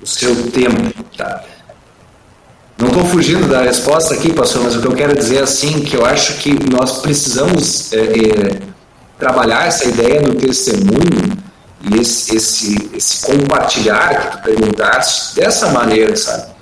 [0.00, 0.92] o seu tempo.
[1.16, 1.42] Tá?
[2.78, 5.80] Não estou fugindo da resposta aqui, pastor, mas o que eu quero dizer é assim
[5.80, 8.58] que eu acho que nós precisamos é, é,
[9.18, 11.42] trabalhar essa ideia do testemunho
[11.90, 16.52] e esse, esse, esse compartilhar que tu perguntaste dessa maneira, sabe?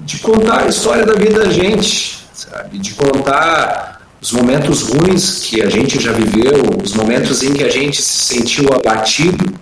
[0.00, 2.78] De contar a história da vida da gente, sabe?
[2.78, 7.70] De contar os momentos ruins que a gente já viveu, os momentos em que a
[7.70, 9.54] gente se sentiu abatido,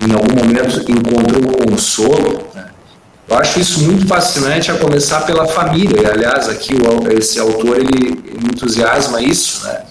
[0.00, 2.48] em algum momento encontrou consolo.
[2.54, 2.66] Né?
[3.28, 6.00] Eu acho isso muito fascinante a começar pela família.
[6.00, 9.82] E, aliás, aqui o, esse autor ele, ele entusiasma isso, né?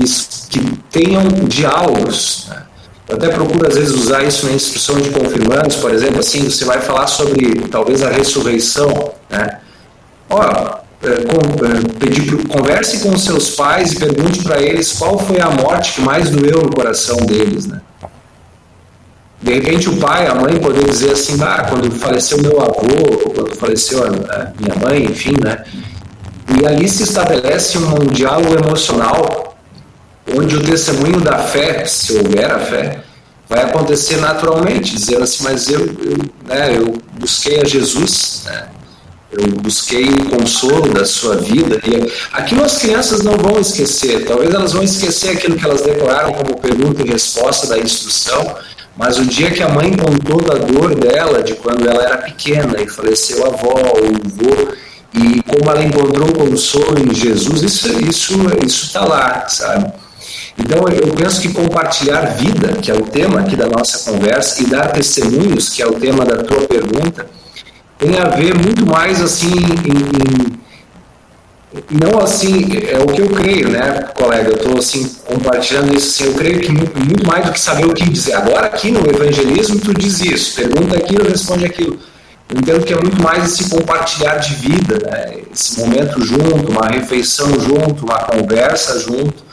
[0.00, 2.46] Isso, que tenham diálogos.
[2.48, 2.61] Né?
[3.12, 6.64] Eu até procuro às vezes usar isso na instrução de confirmandos, por exemplo, assim, você
[6.64, 9.58] vai falar sobre talvez a ressurreição, né?
[10.30, 10.42] Ó,
[11.02, 15.92] é, é, pedir, converse com seus pais e pergunte para eles qual foi a morte
[15.92, 17.82] que mais doeu no coração deles, né?
[19.42, 23.54] De repente o pai, a mãe poder dizer assim, ah, quando faleceu meu avô, quando
[23.56, 24.08] faleceu a,
[24.58, 25.62] minha mãe, enfim, né?
[26.58, 29.51] E ali se estabelece um diálogo emocional
[30.36, 33.00] onde o testemunho da fé, se houver a fé,
[33.48, 38.68] vai acontecer naturalmente, dizendo assim, mas eu, eu, né, eu busquei a Jesus, né,
[39.32, 44.54] eu busquei o consolo da sua vida, e aquilo as crianças não vão esquecer, talvez
[44.54, 48.56] elas vão esquecer aquilo que elas decoraram como pergunta e resposta da instrução,
[48.96, 52.80] mas o dia que a mãe contou da dor dela, de quando ela era pequena
[52.80, 54.72] e faleceu a avó ou o avô,
[55.14, 59.92] e como ela encontrou consolo em Jesus, isso isso isso está lá, sabe?
[60.58, 64.66] Então eu penso que compartilhar vida, que é o tema aqui da nossa conversa, e
[64.66, 67.26] dar testemunhos, que é o tema da tua pergunta,
[67.98, 70.62] tem a ver muito mais assim em, em
[71.90, 74.50] não assim, é o que eu creio, né, colega?
[74.50, 76.10] Eu estou assim, compartilhando isso.
[76.10, 78.34] Assim, eu creio que muito, mais do que saber o que dizer.
[78.34, 81.98] Agora, aqui no evangelismo, tu diz isso, pergunta aquilo, responde aquilo.
[82.50, 85.38] Eu entendo que é muito mais esse compartilhar de vida, né?
[85.50, 89.51] esse momento junto, uma refeição junto, uma conversa junto.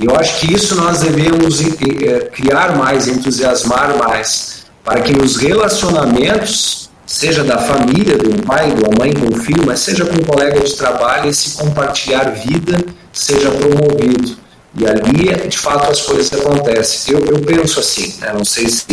[0.00, 5.36] E eu acho que isso nós devemos é, criar mais, entusiasmar mais, para que nos
[5.36, 10.24] relacionamentos, seja da família, do pai, da mãe com o filho, mas seja com um
[10.24, 12.82] colega de trabalho, esse compartilhar vida
[13.12, 14.38] seja promovido.
[14.74, 17.14] E ali, de fato, as coisas acontecem.
[17.14, 18.32] Eu, eu penso assim, né?
[18.32, 18.84] não sei se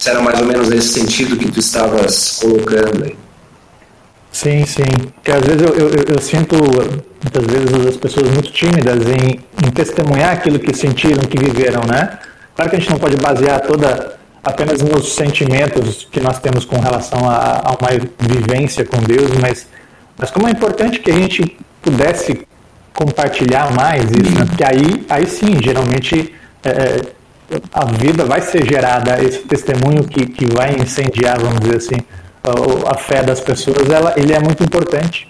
[0.00, 3.14] se era mais ou menos nesse sentido que tu estavas colocando aí.
[4.32, 4.88] Sim, sim.
[5.14, 6.56] Porque às vezes eu, eu, eu, sinto,
[7.22, 12.18] muitas vezes, as pessoas muito tímidas em, em testemunhar aquilo que sentiram, que viveram, né?
[12.54, 16.80] Claro que a gente não pode basear toda apenas nos sentimentos que nós temos com
[16.80, 19.66] relação a, a uma vivência com Deus, mas,
[20.16, 22.46] mas como é importante que a gente pudesse
[22.94, 24.44] compartilhar mais isso, né?
[24.46, 27.00] Porque aí, aí sim, geralmente é,
[27.72, 31.96] a vida vai ser gerada, esse testemunho que, que vai incendiar, vamos dizer assim,
[32.44, 35.28] a, a fé das pessoas, ela, ele é muito importante.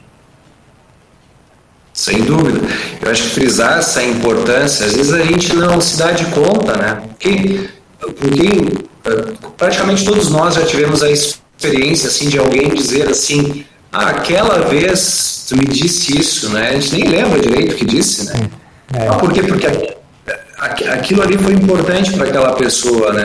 [2.00, 2.66] Sem dúvida.
[3.02, 6.74] Eu acho que frisar essa importância, às vezes a gente não se dá de conta,
[6.74, 7.02] né?
[7.10, 13.66] Porque, porque eh, praticamente todos nós já tivemos a experiência assim, de alguém dizer assim,
[13.92, 16.70] ah, aquela vez tu me disse isso, né?
[16.70, 18.48] A gente nem lembra direito o que disse, né?
[18.94, 19.06] É.
[19.06, 19.42] Ah, por quê?
[19.42, 19.66] Porque
[20.88, 23.24] aquilo ali foi importante para aquela pessoa, né?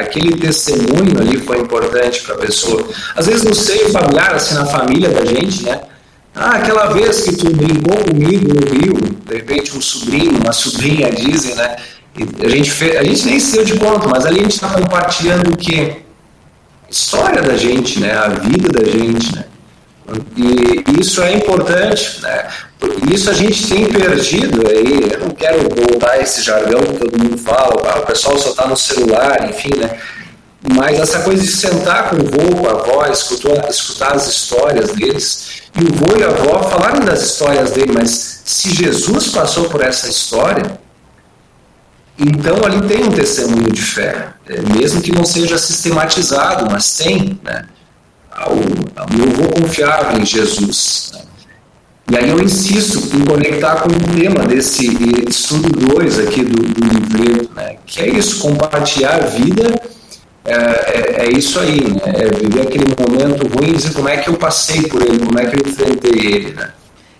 [0.00, 2.88] Aquele testemunho ali foi importante para a pessoa.
[3.14, 5.80] Às vezes no seio familiar, assim, na família da gente, né?
[6.38, 8.94] Ah, aquela vez que tu brincou comigo no Rio,
[9.24, 11.76] de repente um sobrinho, uma sobrinha dizem, né?
[12.44, 14.68] A gente, fez, a gente nem se deu de conta, mas ali a gente está
[14.68, 15.96] compartilhando o quê?
[16.90, 18.12] História da gente, né?
[18.12, 19.46] A vida da gente, né?
[20.36, 22.46] E isso é importante, né?
[23.10, 25.10] Isso a gente tem perdido aí.
[25.12, 28.50] Eu não quero voltar a esse jargão que todo mundo fala, ah, o pessoal só
[28.50, 29.98] está no celular, enfim, né?
[30.74, 34.92] Mas essa coisa de sentar com o vô, com a avó, escutar, escutar as histórias
[34.92, 39.68] deles, e o vô e a avó falarem das histórias dele, mas se Jesus passou
[39.68, 40.78] por essa história,
[42.18, 47.38] então ali tem um testemunho de fé, é, mesmo que não seja sistematizado, mas tem,
[47.42, 47.66] né?
[49.18, 51.12] Eu vou confiar em Jesus.
[51.14, 51.20] Né?
[52.10, 54.86] E aí eu insisto em conectar com o tema desse
[55.28, 57.76] estudo 2 aqui do, do livreto, né?
[57.84, 59.74] que é isso, compartilhar a vida,
[60.46, 62.00] é, é, é, isso aí, né?
[62.06, 65.38] é viver aquele momento ruim e dizer como é que eu passei por ele, como
[65.38, 66.52] é que eu enfrentei ele.
[66.52, 66.70] Né?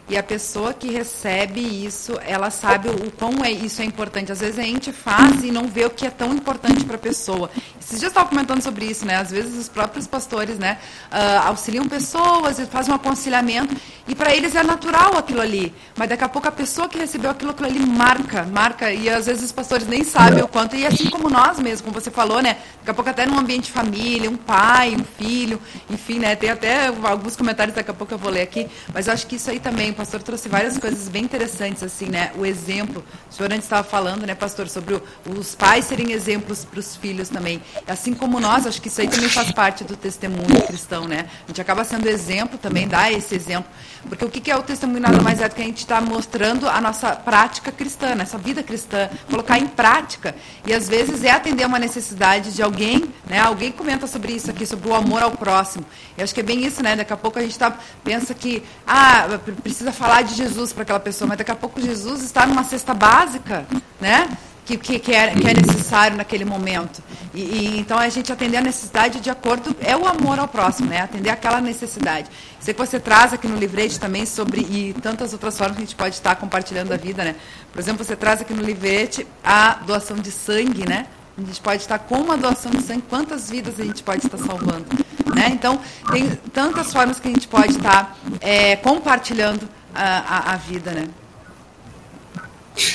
[0.09, 4.31] E a pessoa que recebe isso, ela sabe o quão é, isso é importante.
[4.31, 6.99] Às vezes a gente faz e não vê o que é tão importante para a
[6.99, 7.51] pessoa.
[7.81, 9.16] Esses dias eu estava comentando sobre isso, né?
[9.16, 10.79] Às vezes os próprios pastores, né,
[11.11, 13.77] uh, auxiliam pessoas e fazem um aconselhamento
[14.09, 15.75] e para eles é natural aquilo ali.
[15.97, 18.92] Mas daqui a pouco a pessoa que recebeu aquilo, aquilo ali marca, marca.
[18.92, 20.77] E às vezes os pastores nem sabem o quanto.
[20.77, 22.59] E assim como nós mesmos, como você falou, né?
[22.79, 26.37] Daqui a pouco até num ambiente de família, um pai, um filho, enfim, né?
[26.37, 28.69] Tem até alguns comentários daqui a pouco eu vou ler aqui.
[28.95, 32.31] Mas eu acho que isso aí também pastor trouxe várias coisas bem interessantes, assim, né?
[32.37, 36.65] O exemplo, o senhor antes estava falando, né, pastor, sobre o, os pais serem exemplos
[36.65, 37.61] para os filhos também.
[37.87, 41.27] Assim como nós, acho que isso aí também faz parte do testemunho cristão, né?
[41.44, 43.71] A gente acaba sendo exemplo também, dá esse exemplo.
[44.09, 46.69] Porque o que é o testemunho nada mais é do que a gente está mostrando
[46.69, 50.35] a nossa prática cristã, essa vida cristã, colocar em prática.
[50.67, 53.40] E às vezes é atender uma necessidade de alguém, né?
[53.40, 55.85] Alguém comenta sobre isso aqui, sobre o amor ao próximo.
[56.17, 56.94] Eu acho que é bem isso, né?
[56.94, 61.01] Daqui a pouco a gente tá, pensa que, ah, precisa falar de Jesus para aquela
[61.01, 63.67] pessoa, mas daqui a pouco Jesus está numa cesta básica,
[64.01, 64.29] né?
[64.65, 67.01] Que, que, que, é, que é necessário naquele momento.
[67.33, 70.89] E, e, então a gente atender a necessidade de acordo é o amor ao próximo,
[70.89, 71.03] né?
[71.03, 72.29] Atender aquela necessidade.
[72.59, 75.87] Sei que você traz aqui no livrete também sobre e tantas outras formas que a
[75.87, 77.37] gente pode estar compartilhando a vida, né?
[77.73, 81.07] Por exemplo, você traz aqui no livrete a doação de sangue, né?
[81.39, 84.39] A gente pode estar com uma doação de sangue, quantas vidas a gente pode estar
[84.39, 84.87] salvando,
[85.35, 85.51] né?
[85.53, 85.79] Então
[86.11, 91.07] tem tantas formas que a gente pode estar é, compartilhando a, a, a vida, né?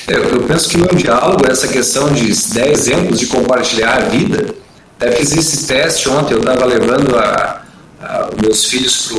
[0.06, 4.54] É, eu penso que no diálogo, essa questão de 10 exemplos de compartilhar a vida,
[4.98, 7.62] até fiz esse teste ontem, eu estava levando a,
[8.00, 9.12] a, meus filhos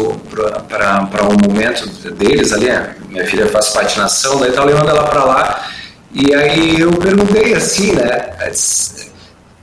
[0.70, 2.68] para um momento deles ali,
[3.10, 5.68] minha filha faz patinação, daí estava levando ela para lá,
[6.14, 8.34] e aí eu perguntei assim, né,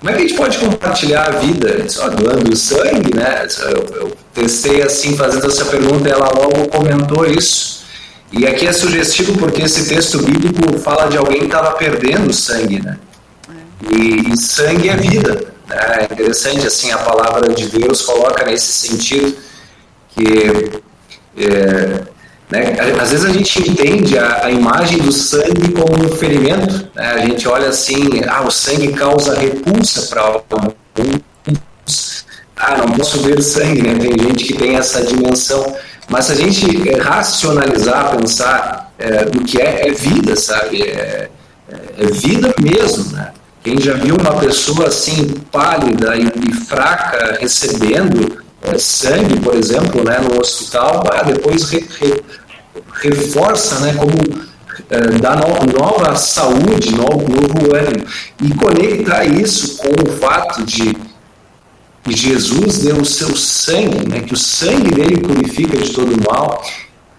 [0.01, 1.87] como é que a gente pode compartilhar a vida?
[1.87, 3.47] Só doando sangue, né?
[3.61, 7.80] Eu, eu testei assim, fazendo essa pergunta, e ela logo comentou isso.
[8.33, 12.81] E aqui é sugestivo porque esse texto bíblico fala de alguém que estava perdendo sangue,
[12.81, 12.97] né?
[13.91, 15.53] E, e, sangue é vida.
[15.69, 15.77] Né?
[16.01, 19.37] É interessante assim a palavra de Deus coloca nesse sentido
[20.11, 20.81] que
[21.37, 22.03] é,
[22.51, 26.89] né, às vezes a gente entende a, a, imagem do sangue como um ferimento.
[26.95, 27.13] Né?
[27.13, 31.21] A gente olha assim, ah, o sangue causa repulsa para alguns.
[32.57, 33.95] Ah, não posso ver sangue, né?
[33.99, 35.75] Tem gente que tem essa dimensão
[36.11, 40.83] mas se a gente é, racionalizar, pensar é, que é, é vida, sabe?
[40.83, 41.31] É,
[41.99, 43.31] é, vida mesmo, né?
[43.63, 50.03] Quem já viu uma pessoa assim pálida e, e fraca recebendo é, sangue, por exemplo,
[50.03, 52.23] né, no hospital, ah, depois re, re,
[52.95, 54.13] reforça, né, como
[54.91, 58.05] é, dá no, nova saúde, novo, novo ânimo
[58.43, 60.97] e conectar isso com o fato de
[62.03, 66.63] que Jesus deu o seu sangue, né, que o sangue dele purifica de todo mal,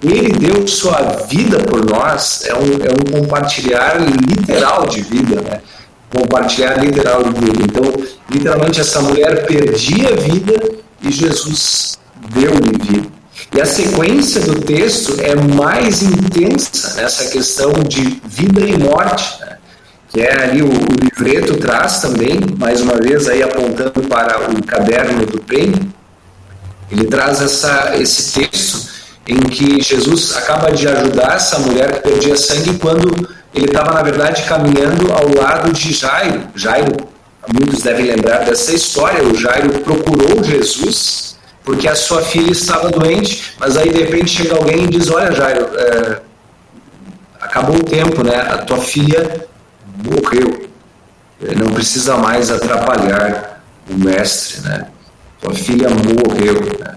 [0.03, 5.61] ele deu sua vida por nós, é um, é um compartilhar literal de vida, né?
[6.09, 7.63] compartilhar literal de vida.
[7.63, 7.83] Então,
[8.29, 10.53] literalmente, essa mulher perdia a vida
[11.01, 11.99] e Jesus
[12.33, 13.07] deu-lhe vida.
[13.55, 19.40] E a sequência do texto é mais intensa nessa questão de vida e morte.
[20.11, 24.63] Que é ali o, o livreto traz também, mais uma vez aí apontando para o
[24.63, 25.73] caderno do bem,
[26.91, 28.91] ele traz essa, esse texto
[29.25, 34.01] em que Jesus acaba de ajudar essa mulher que perdia sangue quando ele estava, na
[34.01, 36.43] verdade, caminhando ao lado de Jairo.
[36.55, 36.91] Jairo,
[37.53, 41.31] muitos devem lembrar dessa história, o Jairo procurou Jesus
[41.63, 45.31] porque a sua filha estava doente, mas aí de repente chega alguém e diz, olha
[45.31, 46.19] Jairo, é,
[47.39, 48.35] acabou o tempo, né?
[48.35, 49.47] A tua filha
[50.03, 50.69] morreu.
[51.57, 54.87] Não precisa mais atrapalhar o mestre, né?
[55.41, 56.61] Tua filha morreu.
[56.79, 56.95] Né?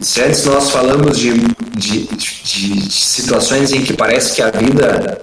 [0.00, 1.32] Se antes nós falamos de,
[1.76, 5.20] de, de, de, situações em que parece que a vida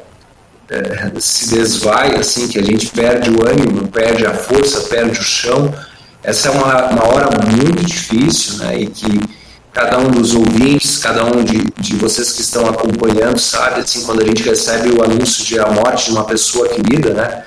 [0.70, 5.24] é, se desvai, assim, que a gente perde o ânimo, perde a força, perde o
[5.24, 5.74] chão,
[6.24, 8.80] essa é uma, uma hora muito difícil, né?
[8.80, 9.20] E que
[9.74, 14.22] cada um dos ouvintes, cada um de, de vocês que estão acompanhando sabe, assim, quando
[14.22, 17.43] a gente recebe o anúncio de a morte de uma pessoa querida, né?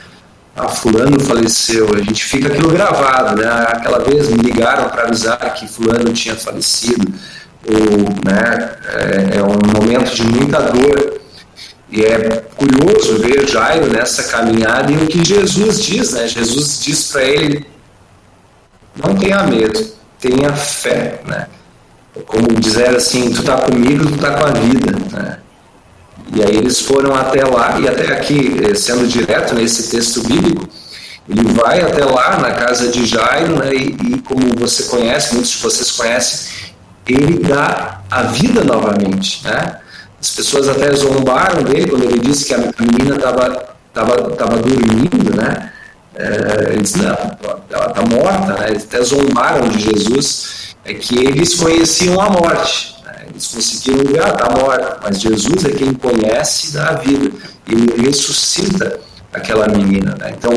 [0.55, 3.49] Ah, fulano faleceu, a gente fica aquilo gravado, né?
[3.69, 7.13] Aquela vez me ligaram para avisar que fulano tinha falecido,
[7.67, 8.71] ou, né?
[8.85, 11.21] É, é um momento de muita dor.
[11.91, 16.29] E é curioso ver Jairo nessa caminhada e o que Jesus diz, né?
[16.29, 17.67] Jesus diz para ele:
[18.97, 21.47] não tenha medo, tenha fé, né?
[22.27, 25.39] Como dizer assim, tu tá comigo, tu tá com a vida, né?
[26.35, 30.67] E aí eles foram até lá, e até aqui, eh, sendo direto nesse texto bíblico,
[31.29, 35.53] ele vai até lá na casa de Jairo, né, e, e, como você conhece, muitos
[35.53, 36.51] de vocês conhecem,
[37.07, 39.45] ele dá a vida novamente.
[39.45, 39.79] Né?
[40.21, 45.37] As pessoas até zombaram dele quando ele disse que a menina estava tava, tava dormindo,
[45.37, 45.71] né?
[46.15, 47.17] É, ele disse, não,
[47.71, 48.71] ela está morta, né?
[48.71, 52.97] Eles até zombaram de Jesus é que eles conheciam a morte.
[53.05, 53.27] Né?
[53.31, 57.31] Eles conseguiram ah, está morta, mas Jesus é quem conhece e dá a vida.
[57.69, 59.01] Ele ressuscita
[59.33, 60.17] aquela menina.
[60.19, 60.35] Né?
[60.37, 60.53] Então,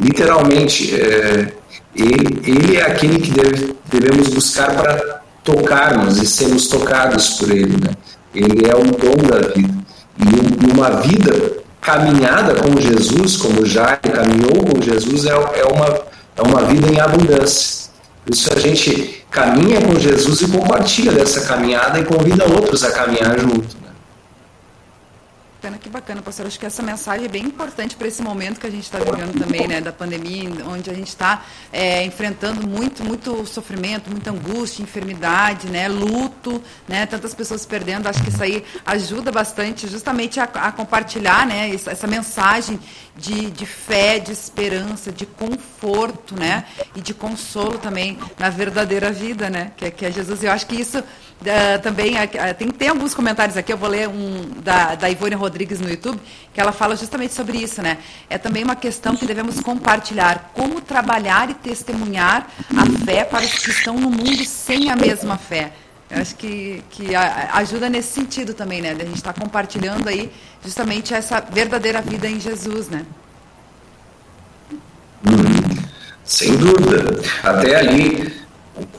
[0.00, 1.52] literalmente, é,
[1.94, 7.76] ele, ele, é aquele que deve, devemos buscar para tocarmos e sermos tocados por ele.
[7.76, 7.94] Né?
[8.34, 9.74] Ele é o dom da vida.
[10.18, 16.00] E uma vida caminhada com Jesus, como já caminhou com Jesus, é, é, uma,
[16.36, 17.89] é uma vida em abundância.
[18.24, 22.90] Por isso a gente caminha com Jesus e compartilha dessa caminhada e convida outros a
[22.90, 23.76] caminhar junto.
[23.82, 23.89] Né?
[25.60, 26.46] Bacana, que bacana, pastor.
[26.46, 29.38] Acho que essa mensagem é bem importante para esse momento que a gente está vivendo
[29.38, 34.82] também, né, da pandemia, onde a gente está é, enfrentando muito, muito sofrimento, muita angústia,
[34.82, 38.06] enfermidade, né, luto, né, tantas pessoas perdendo.
[38.06, 42.80] Acho que isso aí ajuda bastante, justamente a, a compartilhar, né, essa, essa mensagem
[43.14, 46.64] de, de fé, de esperança, de conforto, né,
[46.96, 50.42] e de consolo também na verdadeira vida, né, que, é, que é Jesus.
[50.42, 51.04] Eu acho que isso
[51.40, 55.34] Uh, também uh, tem, tem alguns comentários aqui, eu vou ler um da, da Ivone
[55.34, 56.20] Rodrigues no YouTube,
[56.52, 57.96] que ela fala justamente sobre isso, né?
[58.28, 63.54] É também uma questão que devemos compartilhar, como trabalhar e testemunhar a fé para os
[63.54, 65.72] que estão no mundo sem a mesma fé.
[66.10, 68.90] Eu acho que, que ajuda nesse sentido também, né?
[68.90, 70.30] A gente está compartilhando aí
[70.62, 73.06] justamente essa verdadeira vida em Jesus, né?
[75.24, 75.86] Hum,
[76.22, 77.22] sem dúvida.
[77.42, 78.40] Até ali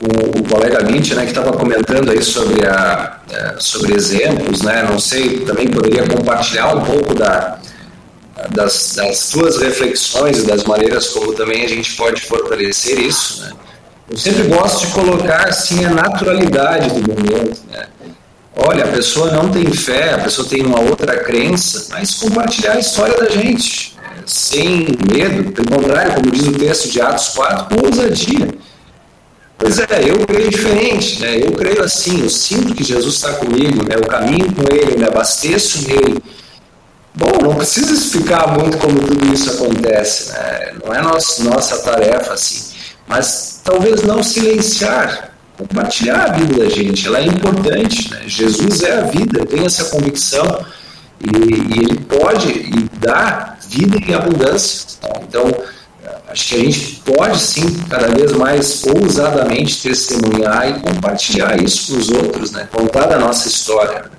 [0.00, 4.98] o colega Mitch, né, que estava comentando aí sobre, a, é, sobre exemplos, né, não
[4.98, 7.58] sei, também poderia compartilhar um pouco da,
[8.50, 13.52] das, das suas reflexões e das maneiras como também a gente pode fortalecer isso, né.
[14.10, 17.86] Eu sempre gosto de colocar, assim, a naturalidade do momento, né.
[18.54, 22.78] Olha, a pessoa não tem fé, a pessoa tem uma outra crença, mas compartilhar a
[22.78, 27.74] história da gente, é, sem medo, pelo contrário, como diz o texto de Atos 4,
[27.74, 28.61] com ousadia
[29.62, 31.36] Pois é, eu creio diferente, né?
[31.36, 33.94] Eu creio assim, eu sinto que Jesus está comigo, né?
[33.94, 36.20] Eu caminho com Ele, me abasteço nele.
[37.14, 40.72] Bom, não precisa explicar muito como tudo isso acontece, né?
[40.84, 42.74] Não é nossa, nossa tarefa assim,
[43.06, 48.22] mas talvez não silenciar, compartilhar a vida da gente, ela é importante, né?
[48.26, 50.66] Jesus é a vida, eu tenho essa convicção
[51.20, 54.98] e, e Ele pode e dá vida em abundância.
[55.22, 55.46] Então,
[56.32, 61.98] Acho que a gente pode sim, cada vez mais ousadamente testemunhar e compartilhar isso com
[61.98, 62.66] os outros, né?
[62.72, 64.10] contar da nossa história.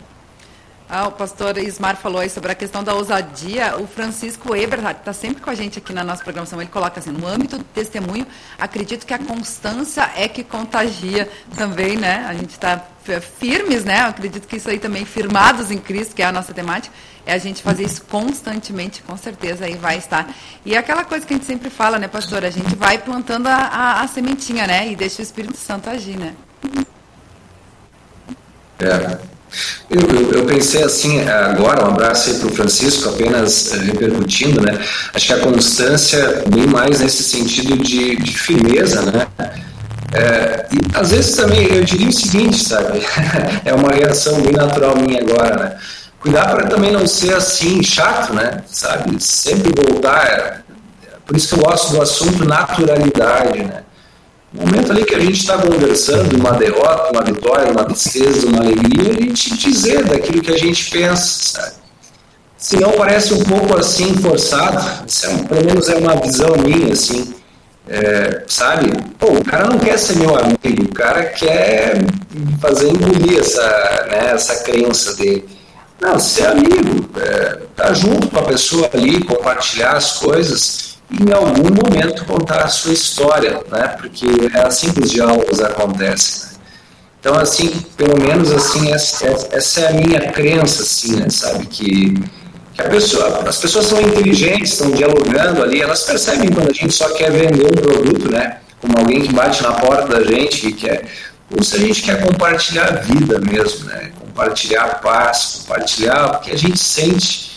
[0.87, 3.77] Ah, o pastor Ismar falou aí sobre a questão da ousadia.
[3.79, 6.61] O Francisco Eberhardt está sempre com a gente aqui na nossa programação.
[6.61, 8.27] Ele coloca assim: no âmbito do testemunho,
[8.59, 12.23] acredito que a constância é que contagia também, né?
[12.29, 12.79] A gente está
[13.21, 14.01] firmes, né?
[14.01, 16.93] Eu acredito que isso aí também, firmados em Cristo, que é a nossa temática,
[17.25, 20.33] é a gente fazer isso constantemente, com certeza aí vai estar.
[20.65, 22.43] E é aquela coisa que a gente sempre fala, né, pastor?
[22.43, 24.91] A gente vai plantando a, a, a sementinha, né?
[24.91, 26.33] E deixa o Espírito Santo agir, né?
[28.79, 29.33] É.
[29.89, 34.61] Eu, eu, eu, pensei assim, agora, um abraço aí para o Francisco, apenas uh, repercutindo,
[34.61, 34.79] né?
[35.13, 39.27] Acho que a constância, bem mais nesse sentido de, de firmeza, né?
[40.13, 43.01] É, e às vezes também eu diria o seguinte, sabe?
[43.65, 45.77] é uma reação bem natural minha agora, né?
[46.19, 48.63] Cuidar para também não ser assim chato, né?
[48.67, 49.21] Sabe?
[49.21, 50.63] Sempre voltar.
[51.25, 53.83] Por isso que eu gosto do assunto naturalidade, né?
[54.53, 58.59] No momento ali que a gente está conversando, uma derrota, uma vitória, uma tristeza, uma
[58.59, 61.73] alegria, a gente dizer daquilo que a gente pensa, sabe?
[62.55, 64.77] Se não parece um pouco assim forçado,
[65.23, 67.33] é, pelo menos é uma visão minha, assim,
[67.87, 68.91] é, sabe?
[69.19, 71.97] Pô, o cara não quer ser meu amigo, o cara quer
[72.61, 75.45] fazer engolir essa, né, essa crença dele.
[76.01, 81.69] Não, ser amigo, é, tá junto com a pessoa ali, compartilhar as coisas em algum
[81.69, 83.87] momento contar a sua história, né?
[83.99, 86.47] Porque é assim que os diálogos acontecem.
[86.47, 86.53] Né?
[87.19, 91.29] Então, assim, pelo menos assim, essa, essa, é a minha crença, assim, né?
[91.29, 92.15] Sabe que,
[92.73, 97.09] que pessoa, as pessoas são inteligentes, estão dialogando ali, elas percebem quando a gente só
[97.13, 98.57] quer vender um produto, né?
[98.81, 101.05] Como alguém que bate na porta da gente e quer,
[101.55, 104.11] ou se a gente quer compartilhar a vida mesmo, né?
[104.19, 107.53] Compartilhar a paz, compartilhar o que a gente sente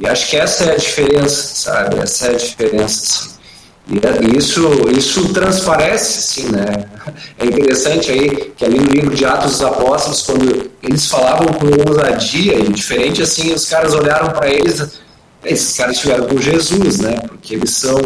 [0.00, 1.98] e acho que essa é a diferença, sabe?
[1.98, 3.41] Essa é a diferença, assim.
[3.88, 6.84] E isso, isso transparece, sim, né?
[7.38, 11.66] É interessante aí que ali no livro de Atos dos Apóstolos, quando eles falavam com
[11.90, 14.88] ousadia e diferente, assim, os caras olharam para eles,
[15.44, 17.16] esses caras estiveram com Jesus, né?
[17.26, 17.96] Porque eles são,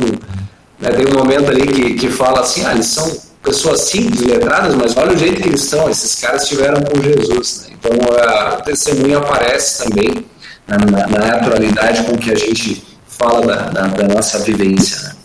[0.81, 4.75] né, tem um momento ali que, que fala assim, ah, eles são pessoas simples, letradas,
[4.75, 7.77] mas olha o jeito que eles são, esses caras estiveram com Jesus, né?
[7.79, 10.27] Então, a, o testemunho aparece também
[10.67, 15.01] na, na, naturalidade com que a gente fala da, da, da nossa vivência.
[15.03, 15.16] Né?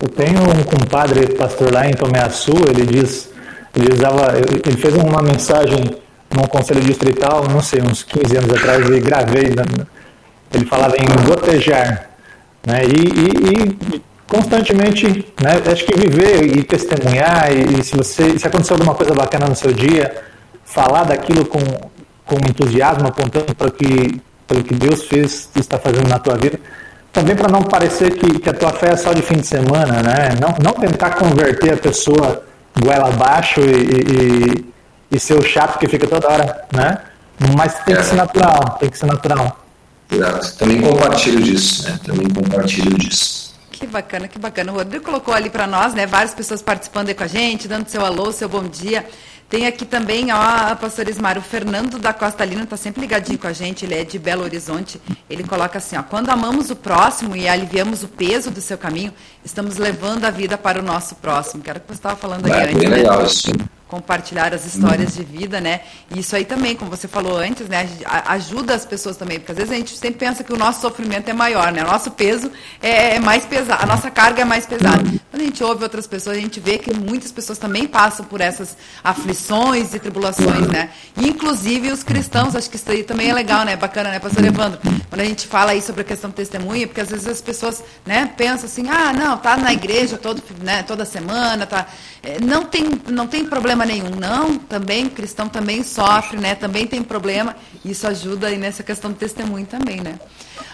[0.00, 3.30] Eu tenho um compadre, pastor lá em Tomeaçu, ele diz,
[3.74, 5.78] ele usava, ele fez uma mensagem
[6.30, 9.64] num conselho distrital, não sei, uns 15 anos atrás, e gravei, né?
[10.52, 12.10] ele falava em gotejar,
[12.64, 18.38] né, e, e, e constantemente, né, acho que viver e testemunhar, e, e, se você,
[18.38, 20.14] se aconteceu alguma coisa bacana no seu dia,
[20.64, 21.58] falar daquilo com,
[22.24, 24.20] com entusiasmo, apontando para que
[24.56, 26.58] que Deus fez está fazendo na tua vida.
[27.18, 30.00] Também para não parecer que, que a tua fé é só de fim de semana,
[30.00, 30.28] né?
[30.40, 32.44] Não, não tentar converter a pessoa
[32.80, 34.74] goela abaixo e, e,
[35.10, 36.96] e ser o chato que fica toda hora, né?
[37.56, 39.64] Mas tem que ser natural, tem que ser natural.
[40.12, 40.58] exato.
[40.58, 41.98] Também compartilho disso, né?
[42.04, 43.52] Também compartilho disso.
[43.72, 44.70] Que bacana, que bacana.
[44.70, 46.06] O Rodrigo colocou ali para nós, né?
[46.06, 49.04] Várias pessoas participando aí com a gente, dando seu alô, seu bom dia.
[49.48, 53.38] Tem aqui também, ó, a pastor Ismar, o Fernando da Costa Lina está sempre ligadinho
[53.38, 55.00] com a gente, ele é de Belo Horizonte.
[55.28, 59.12] Ele coloca assim, ó, quando amamos o próximo e aliviamos o peso do seu caminho,
[59.42, 61.62] estamos levando a vida para o nosso próximo.
[61.62, 62.74] Quero que você estava falando aí é, antes.
[62.74, 62.96] Bem né?
[62.96, 63.50] legal isso
[63.88, 65.80] compartilhar as histórias de vida, né?
[66.14, 67.88] E isso aí também, como você falou antes, né?
[68.26, 71.28] Ajuda as pessoas também, porque às vezes a gente sempre pensa que o nosso sofrimento
[71.28, 71.82] é maior, né?
[71.82, 72.50] O nosso peso
[72.82, 75.02] é, é mais pesado, a nossa carga é mais pesada.
[75.30, 78.40] Quando a gente ouve outras pessoas, a gente vê que muitas pessoas também passam por
[78.40, 80.90] essas aflições e tribulações, né?
[81.16, 83.74] Inclusive os cristãos, acho que isso aí também é legal, né?
[83.76, 84.78] Bacana, né, pastor Evandro?
[85.08, 87.82] Quando a gente fala aí sobre a questão do testemunho, porque às vezes as pessoas,
[88.04, 91.86] né, pensam assim, ah, não, tá na igreja todo, né, toda semana, tá...
[92.22, 94.10] É, não tem, não tem problema problema nenhum.
[94.16, 96.54] Não, também, cristão também sofre, né?
[96.54, 97.54] Também tem problema.
[97.84, 100.18] Isso ajuda aí nessa questão do testemunho também, né?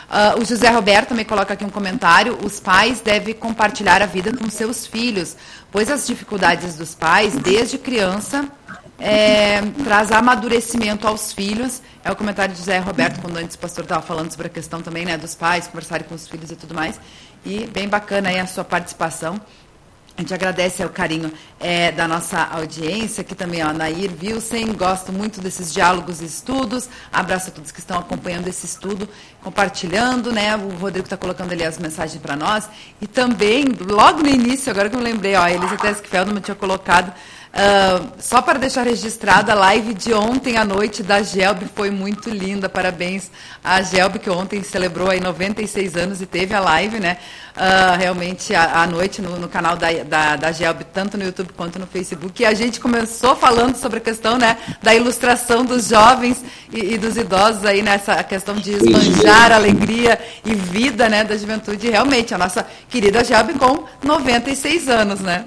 [0.04, 2.38] Uh, o José Roberto também coloca aqui um comentário.
[2.44, 5.36] Os pais devem compartilhar a vida com seus filhos,
[5.70, 8.48] pois as dificuldades dos pais, desde criança,
[8.98, 11.82] é, traz amadurecimento aos filhos.
[12.02, 14.80] É o comentário de José Roberto, quando antes o pastor estava falando sobre a questão
[14.80, 17.00] também né, dos pais conversarem com os filhos e tudo mais.
[17.44, 19.40] E bem bacana aí a sua participação.
[20.16, 25.12] A gente agradece o carinho é, da nossa audiência, aqui também, ó, Nair Wilson, gosto
[25.12, 29.08] muito desses diálogos e estudos, abraço a todos que estão acompanhando esse estudo,
[29.42, 32.68] compartilhando, né, o Rodrigo está colocando ali as mensagens para nós,
[33.00, 37.12] e também, logo no início, agora que eu lembrei, ó, a Elisa Teskfeldman tinha colocado
[37.54, 42.28] Uh, só para deixar registrada, a live de ontem à noite da Gelb foi muito
[42.28, 42.68] linda.
[42.68, 43.30] Parabéns
[43.62, 47.16] à Gelb, que ontem celebrou aí 96 anos e teve a live, né?
[47.56, 51.78] Uh, realmente à noite no, no, canal da, da, da Gelb, tanto no YouTube quanto
[51.78, 52.42] no Facebook.
[52.42, 56.98] E a gente começou falando sobre a questão né, da ilustração dos jovens e, e
[56.98, 61.88] dos idosos aí nessa questão de esbanjar alegria e vida né, da juventude.
[61.88, 65.44] Realmente, a nossa querida Gelb com 96 anos, né?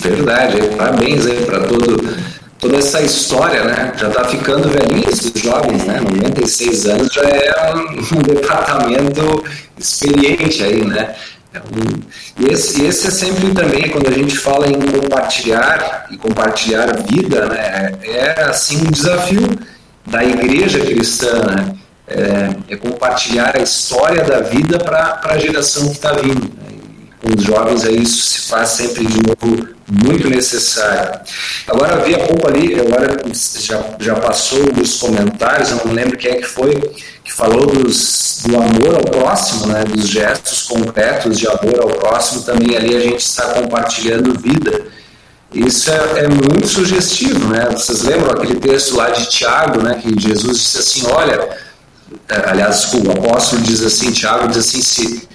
[0.00, 2.16] Verdade, parabéns aí para todo,
[2.58, 3.92] toda essa história, né?
[3.96, 6.00] Já está ficando velhinho esses jovens, né?
[6.00, 9.44] 96 anos já é um, um departamento
[9.78, 11.14] experiente aí, né?
[11.54, 11.60] É
[12.38, 17.46] e esse, esse é sempre também, quando a gente fala em compartilhar e compartilhar vida,
[17.46, 17.92] né?
[18.04, 19.48] É assim um desafio
[20.06, 21.74] da igreja cristã, né?
[22.08, 26.44] É, é compartilhar a história da vida para a geração que está vindo.
[26.44, 26.75] Né?
[27.26, 31.20] Com os jovens, aí isso se faz sempre de novo muito necessário.
[31.66, 33.16] Agora, havia pouco ali, agora
[33.58, 36.74] já, já passou os comentários, eu não lembro quem é que foi,
[37.24, 42.42] que falou dos, do amor ao próximo, né, dos gestos concretos de amor ao próximo,
[42.42, 44.84] também ali a gente está compartilhando vida.
[45.52, 47.68] Isso é, é, muito sugestivo, né?
[47.70, 49.94] Vocês lembram aquele texto lá de Tiago, né?
[50.02, 51.48] Que Jesus disse assim, olha,
[52.28, 55.26] aliás, o apóstolo diz assim, Tiago diz assim, se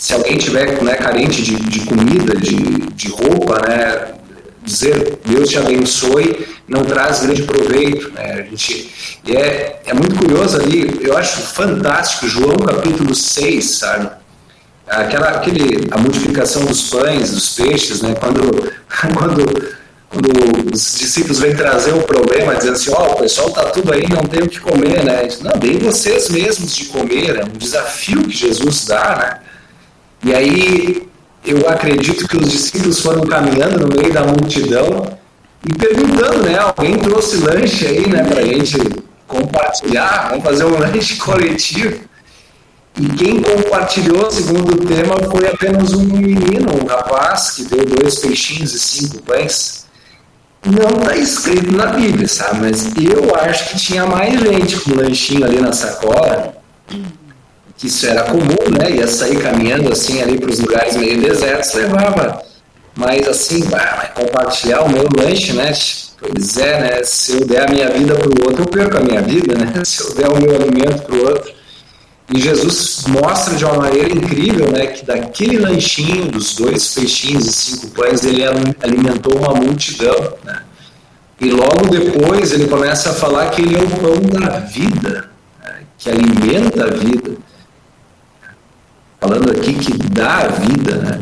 [0.00, 4.14] se alguém tiver né, carente de, de comida, de, de roupa, né,
[4.64, 8.10] dizer Deus te abençoe não traz grande proveito.
[8.12, 8.32] Né?
[8.32, 14.08] A gente, e é, é muito curioso ali, eu acho fantástico, João capítulo 6, sabe?
[14.88, 18.14] Aquela, aquele, a multiplicação dos pães, dos peixes, né?
[18.14, 18.40] quando,
[19.18, 19.76] quando,
[20.08, 23.92] quando os discípulos vêm trazer o problema, dizendo assim, ó, oh, o pessoal está tudo
[23.92, 25.26] aí, não tem o que comer, né?
[25.26, 29.49] Diz, não, deem vocês mesmos de comer, é um desafio que Jesus dá, né?
[30.22, 31.08] E aí
[31.44, 35.18] eu acredito que os discípulos foram caminhando no meio da multidão
[35.64, 36.58] e perguntando, né?
[36.58, 38.76] Alguém trouxe lanche aí, né, para a gente
[39.26, 42.00] compartilhar, vamos fazer um lanche coletivo.
[42.98, 48.18] E quem compartilhou, segundo o tema, foi apenas um menino, um rapaz, que deu dois
[48.18, 49.86] peixinhos e cinco pães.
[50.62, 52.60] Não está escrito na Bíblia, sabe?
[52.60, 56.60] Mas eu acho que tinha mais gente com lanchinho ali na sacola
[57.80, 58.90] que isso era comum, né?
[58.90, 62.42] Ia sair caminhando assim ali para os lugares meio desertos, levava.
[62.94, 65.72] Mas assim, vai compartilhar o meu lanche, né?
[66.18, 67.02] Pois é, né?
[67.02, 69.72] Se eu der a minha vida para o outro, eu perco a minha vida, né?
[69.82, 71.52] Se eu der o meu alimento para o outro.
[72.34, 74.88] E Jesus mostra de uma maneira incrível, né?
[74.88, 78.44] Que daquele lanchinho, dos dois peixinhos e cinco pães, ele
[78.82, 80.60] alimentou uma multidão, né?
[81.40, 85.30] E logo depois ele começa a falar que ele é o pão da vida,
[85.64, 85.78] né?
[85.96, 87.40] que alimenta a vida
[89.20, 91.20] falando aqui que dá a vida, né?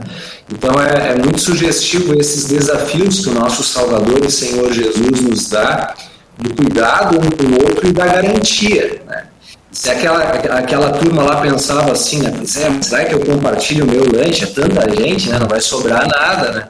[0.50, 5.48] Então é, é, muito sugestivo esses desafios que o nosso Salvador e Senhor Jesus nos
[5.50, 5.94] dá
[6.38, 9.24] do cuidado um com o outro e da garantia, né?
[9.70, 12.32] Se aquela, aquela turma lá pensava assim, né?
[12.34, 15.38] Pois é, vai que eu compartilho o meu lanche, é tanta gente, né?
[15.38, 16.68] Não vai sobrar nada, né?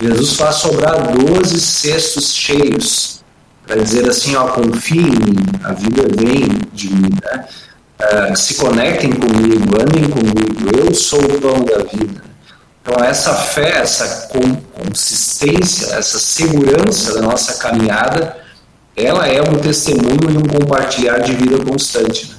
[0.00, 3.24] Jesus faz sobrar 12 cestos cheios.
[3.66, 7.44] para dizer assim, ó, confie em mim, a vida vem de mim, né?
[7.98, 12.22] Uh, se conectem comigo, andem comigo, eu sou o pão da vida.
[12.82, 18.36] Então, essa fé, essa consistência, essa segurança da nossa caminhada,
[18.94, 22.26] ela é um testemunho e um compartilhar de vida constante.
[22.30, 22.36] Né?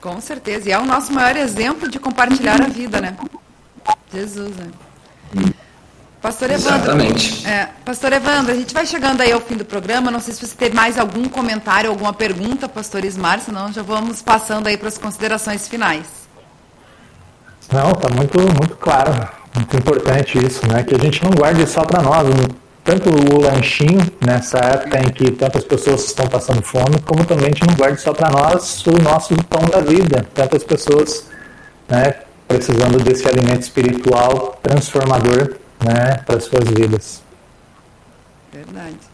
[0.00, 3.16] Com certeza, e é o nosso maior exemplo de compartilhar a vida, né?
[4.12, 4.66] Jesus, né?
[6.24, 6.74] Pastor Evandro.
[6.74, 7.46] Exatamente.
[7.46, 10.10] É, Pastor Evandro, a gente vai chegando aí ao fim do programa.
[10.10, 14.22] Não sei se você tem mais algum comentário, alguma pergunta, Pastor Ismar, senão já vamos
[14.22, 16.06] passando aí para as considerações finais.
[17.70, 19.12] Não, está muito, muito claro,
[19.54, 20.82] muito importante isso, né?
[20.82, 22.26] Que a gente não guarde só para nós,
[22.82, 27.48] tanto o lanchinho nessa época em que tantas pessoas estão passando fome, como também a
[27.50, 31.26] gente não guarde só para nós o nosso pão da vida, tantas pessoas,
[31.86, 32.14] né?
[32.48, 37.22] Precisando desse alimento espiritual transformador né, para as suas vidas.
[38.52, 39.13] Verdade.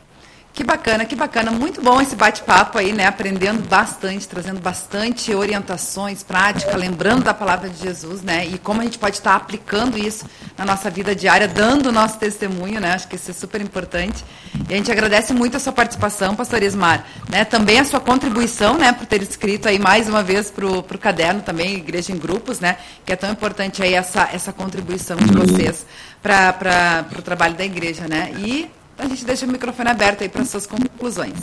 [0.60, 1.50] Que bacana, que bacana.
[1.50, 3.06] Muito bom esse bate-papo aí, né?
[3.06, 8.44] Aprendendo bastante, trazendo bastante orientações, prática, lembrando da palavra de Jesus, né?
[8.44, 10.26] E como a gente pode estar aplicando isso
[10.58, 12.92] na nossa vida diária, dando o nosso testemunho, né?
[12.92, 14.22] Acho que isso é super importante.
[14.68, 17.42] E a gente agradece muito a sua participação, pastor Ismar, né?
[17.46, 18.92] Também a sua contribuição, né?
[18.92, 22.76] Por ter escrito aí mais uma vez para o caderno também, Igreja em Grupos, né?
[23.06, 25.86] Que é tão importante aí essa, essa contribuição de vocês
[26.22, 28.30] para o trabalho da igreja, né?
[28.36, 28.70] E
[29.00, 31.38] a gente deixa o microfone aberto aí para suas conclusões.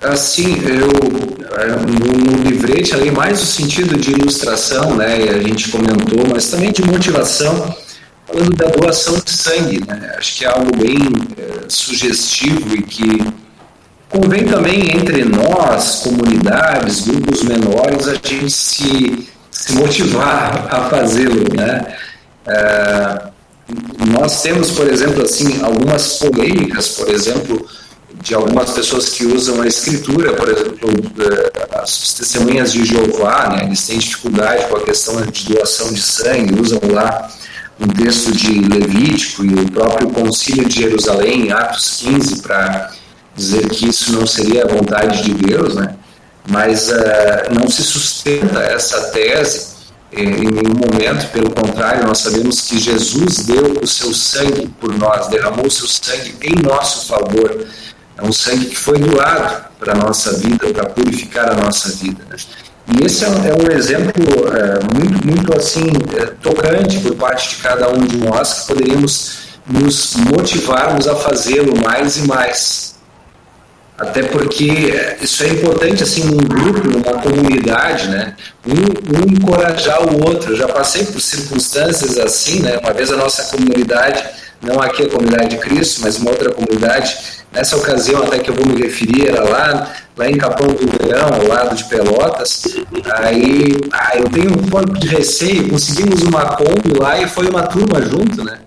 [0.00, 0.88] Assim, eu
[1.76, 5.16] no, no livrete ali mais o sentido de ilustração, né?
[5.30, 7.76] A gente comentou, mas também de motivação,
[8.26, 10.14] falando da doação de sangue, né?
[10.16, 10.96] Acho que é algo bem
[11.36, 13.32] é, sugestivo e que
[14.08, 21.96] convém também entre nós, comunidades, grupos menores, a gente se, se motivar a fazê-lo, né?
[22.46, 23.28] É,
[24.12, 27.68] nós temos, por exemplo, assim, algumas polêmicas, por exemplo,
[28.14, 30.90] de algumas pessoas que usam a escritura, por exemplo,
[31.20, 36.00] é, as testemunhas de Jeová, né, eles têm dificuldade com a questão de doação de
[36.00, 37.30] sangue, usam lá
[37.78, 42.92] um texto de Levítico e o próprio Concílio de Jerusalém, Atos 15, para
[43.36, 45.94] dizer que isso não seria a vontade de Deus, né?
[46.50, 49.77] mas uh, não se sustenta essa tese
[50.12, 55.28] em nenhum momento, pelo contrário, nós sabemos que Jesus deu o seu sangue por nós,
[55.28, 57.66] derramou o seu sangue em nosso favor.
[58.16, 62.24] É um sangue que foi doado para a nossa vida, para purificar a nossa vida.
[62.28, 62.36] Né?
[62.96, 64.24] E esse é um, é um exemplo
[64.56, 65.86] é, muito, muito assim,
[66.16, 71.78] é, tocante por parte de cada um de nós, que poderíamos nos motivarmos a fazê-lo
[71.82, 72.97] mais e mais.
[73.98, 78.36] Até porque isso é importante assim num grupo, numa comunidade, né?
[78.64, 80.52] Um, um, encorajar o outro.
[80.52, 82.78] Eu já passei por circunstâncias assim, né?
[82.78, 84.24] Uma vez a nossa comunidade,
[84.62, 87.18] não aqui a comunidade de Cristo, mas uma outra comunidade,
[87.52, 91.28] nessa ocasião até que eu vou me referir, era lá, lá em Capão do Leão,
[91.34, 92.62] ao lado de Pelotas.
[93.16, 97.64] Aí, ah, eu tenho um pouco de receio, conseguimos uma Kombi lá e foi uma
[97.64, 98.60] turma junto, né?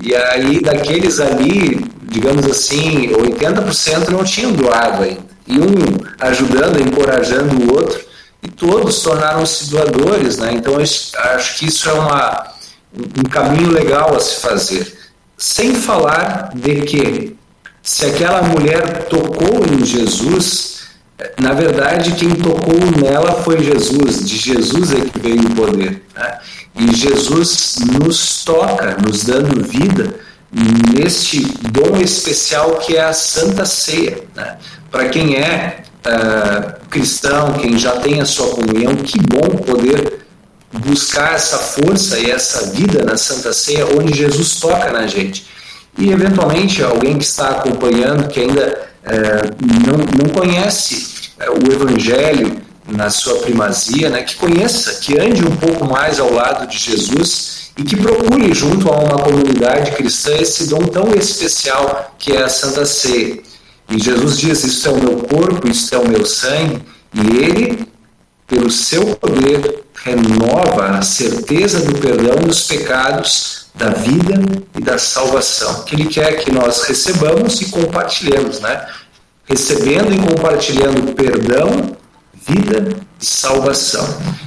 [0.00, 5.26] E aí, daqueles ali, digamos assim, 80% não tinham doado ainda.
[5.46, 5.74] E um
[6.20, 8.00] ajudando, encorajando o outro,
[8.42, 10.38] e todos tornaram-se doadores.
[10.38, 10.52] Né?
[10.52, 12.48] Então, acho que isso é uma,
[12.94, 14.98] um caminho legal a se fazer.
[15.36, 17.36] Sem falar de que,
[17.82, 20.78] se aquela mulher tocou em Jesus,
[21.40, 26.02] na verdade, quem tocou nela foi Jesus, de Jesus é que veio o poder.
[26.14, 26.38] Né?
[26.78, 30.14] E Jesus nos toca, nos dando vida
[30.94, 34.22] neste dom especial que é a Santa Ceia.
[34.34, 34.56] Né?
[34.90, 40.20] Para quem é uh, cristão, quem já tem a sua comunhão, que bom poder
[40.72, 45.46] buscar essa força e essa vida na Santa Ceia, onde Jesus toca na gente.
[45.98, 52.67] E, eventualmente, alguém que está acompanhando, que ainda uh, não, não conhece uh, o Evangelho,
[52.88, 57.70] na sua primazia, né, que conheça, que ande um pouco mais ao lado de Jesus
[57.76, 62.48] e que procure junto a uma comunidade cristã esse dom tão especial que é a
[62.48, 63.40] Santa Ceia.
[63.90, 66.82] E Jesus diz: Isso é o meu corpo, isso é o meu sangue,
[67.14, 67.88] e ele,
[68.46, 74.34] pelo seu poder, renova a certeza do perdão dos pecados, da vida
[74.76, 78.86] e da salvação, que ele quer que nós recebamos e compartilhemos, né?
[79.44, 81.96] Recebendo e compartilhando perdão
[82.48, 84.06] vida e salvação.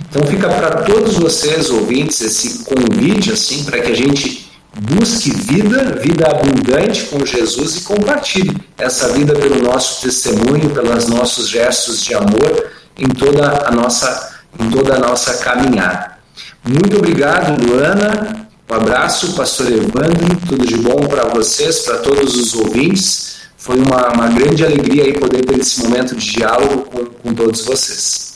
[0.10, 6.00] Então fica para todos vocês ouvintes esse convite assim para que a gente busque vida,
[6.02, 12.14] vida abundante com Jesus e compartilhe essa vida pelo nosso testemunho, pelos nossos gestos de
[12.14, 16.18] amor em toda a nossa em toda a nossa caminhada.
[16.64, 18.48] Muito obrigado, Luana.
[18.70, 23.41] Um abraço, pastor Evandro, tudo de bom para vocês, para todos os ouvintes.
[23.62, 27.64] Foi uma, uma grande alegria aí poder ter esse momento de diálogo com, com todos
[27.64, 28.32] vocês.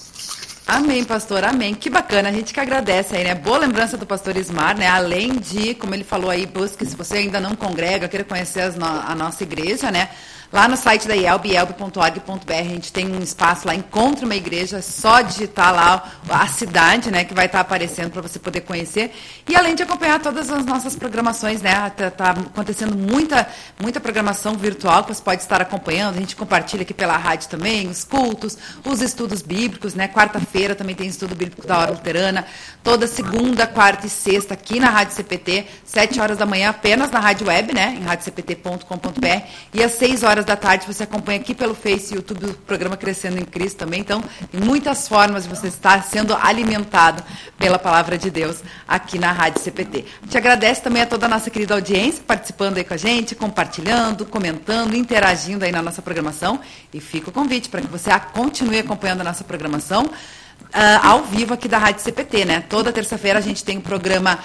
[0.67, 1.73] Amém, pastor, amém.
[1.73, 3.33] Que bacana, a gente que agradece aí, né?
[3.33, 4.87] Boa lembrança do pastor Ismar, né?
[4.87, 8.85] Além de, como ele falou aí, busque, se você ainda não congrega, queira conhecer no,
[8.85, 10.09] a nossa igreja, né?
[10.51, 14.77] Lá no site da IELB, ielb.org.br, a gente tem um espaço lá, Encontre uma Igreja,
[14.77, 19.11] é só digitar lá a cidade, né, que vai estar aparecendo para você poder conhecer.
[19.47, 23.47] E além de acompanhar todas as nossas programações, né, tá, tá, acontecendo muita,
[23.81, 26.17] muita programação virtual que você pode estar acompanhando.
[26.17, 30.95] A gente compartilha aqui pela rádio também, os cultos, os estudos bíblicos, né, quarta-feira também
[30.95, 32.45] tem estudo bíblico da hora luterana,
[32.83, 37.19] toda segunda, quarta e sexta aqui na Rádio CPT, sete horas da manhã apenas na
[37.19, 41.55] rádio web, né, em radiocpt.com.br e às seis horas horas da tarde você acompanha aqui
[41.55, 44.01] pelo Face e YouTube o programa Crescendo em Cristo também.
[44.01, 44.21] Então,
[44.51, 47.23] tem muitas formas de você estar sendo alimentado
[47.57, 50.03] pela palavra de Deus aqui na Rádio CPT.
[50.29, 54.25] Te agradece também a toda a nossa querida audiência participando aí com a gente, compartilhando,
[54.25, 56.59] comentando, interagindo aí na nossa programação.
[56.93, 60.03] E fica o convite para que você continue acompanhando a nossa programação.
[60.03, 62.59] Uh, ao vivo aqui da Rádio CPT, né?
[62.67, 64.39] Toda terça-feira a gente tem um programa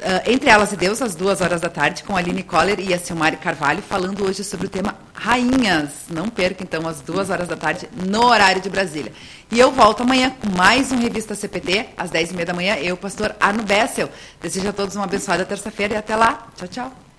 [0.00, 2.94] Uh, Entre Elas e Deus, às duas horas da tarde, com a Aline Coller e
[2.94, 5.90] a Silmari Carvalho, falando hoje sobre o tema Rainhas.
[6.08, 9.12] Não perca, então, às duas horas da tarde, no horário de Brasília.
[9.50, 12.76] E eu volto amanhã com mais um Revista CPT, às dez e meia da manhã.
[12.76, 14.08] Eu, pastor Arno Bessel.
[14.40, 16.46] Desejo a todos uma abençoada terça-feira e até lá.
[16.56, 17.09] Tchau, tchau.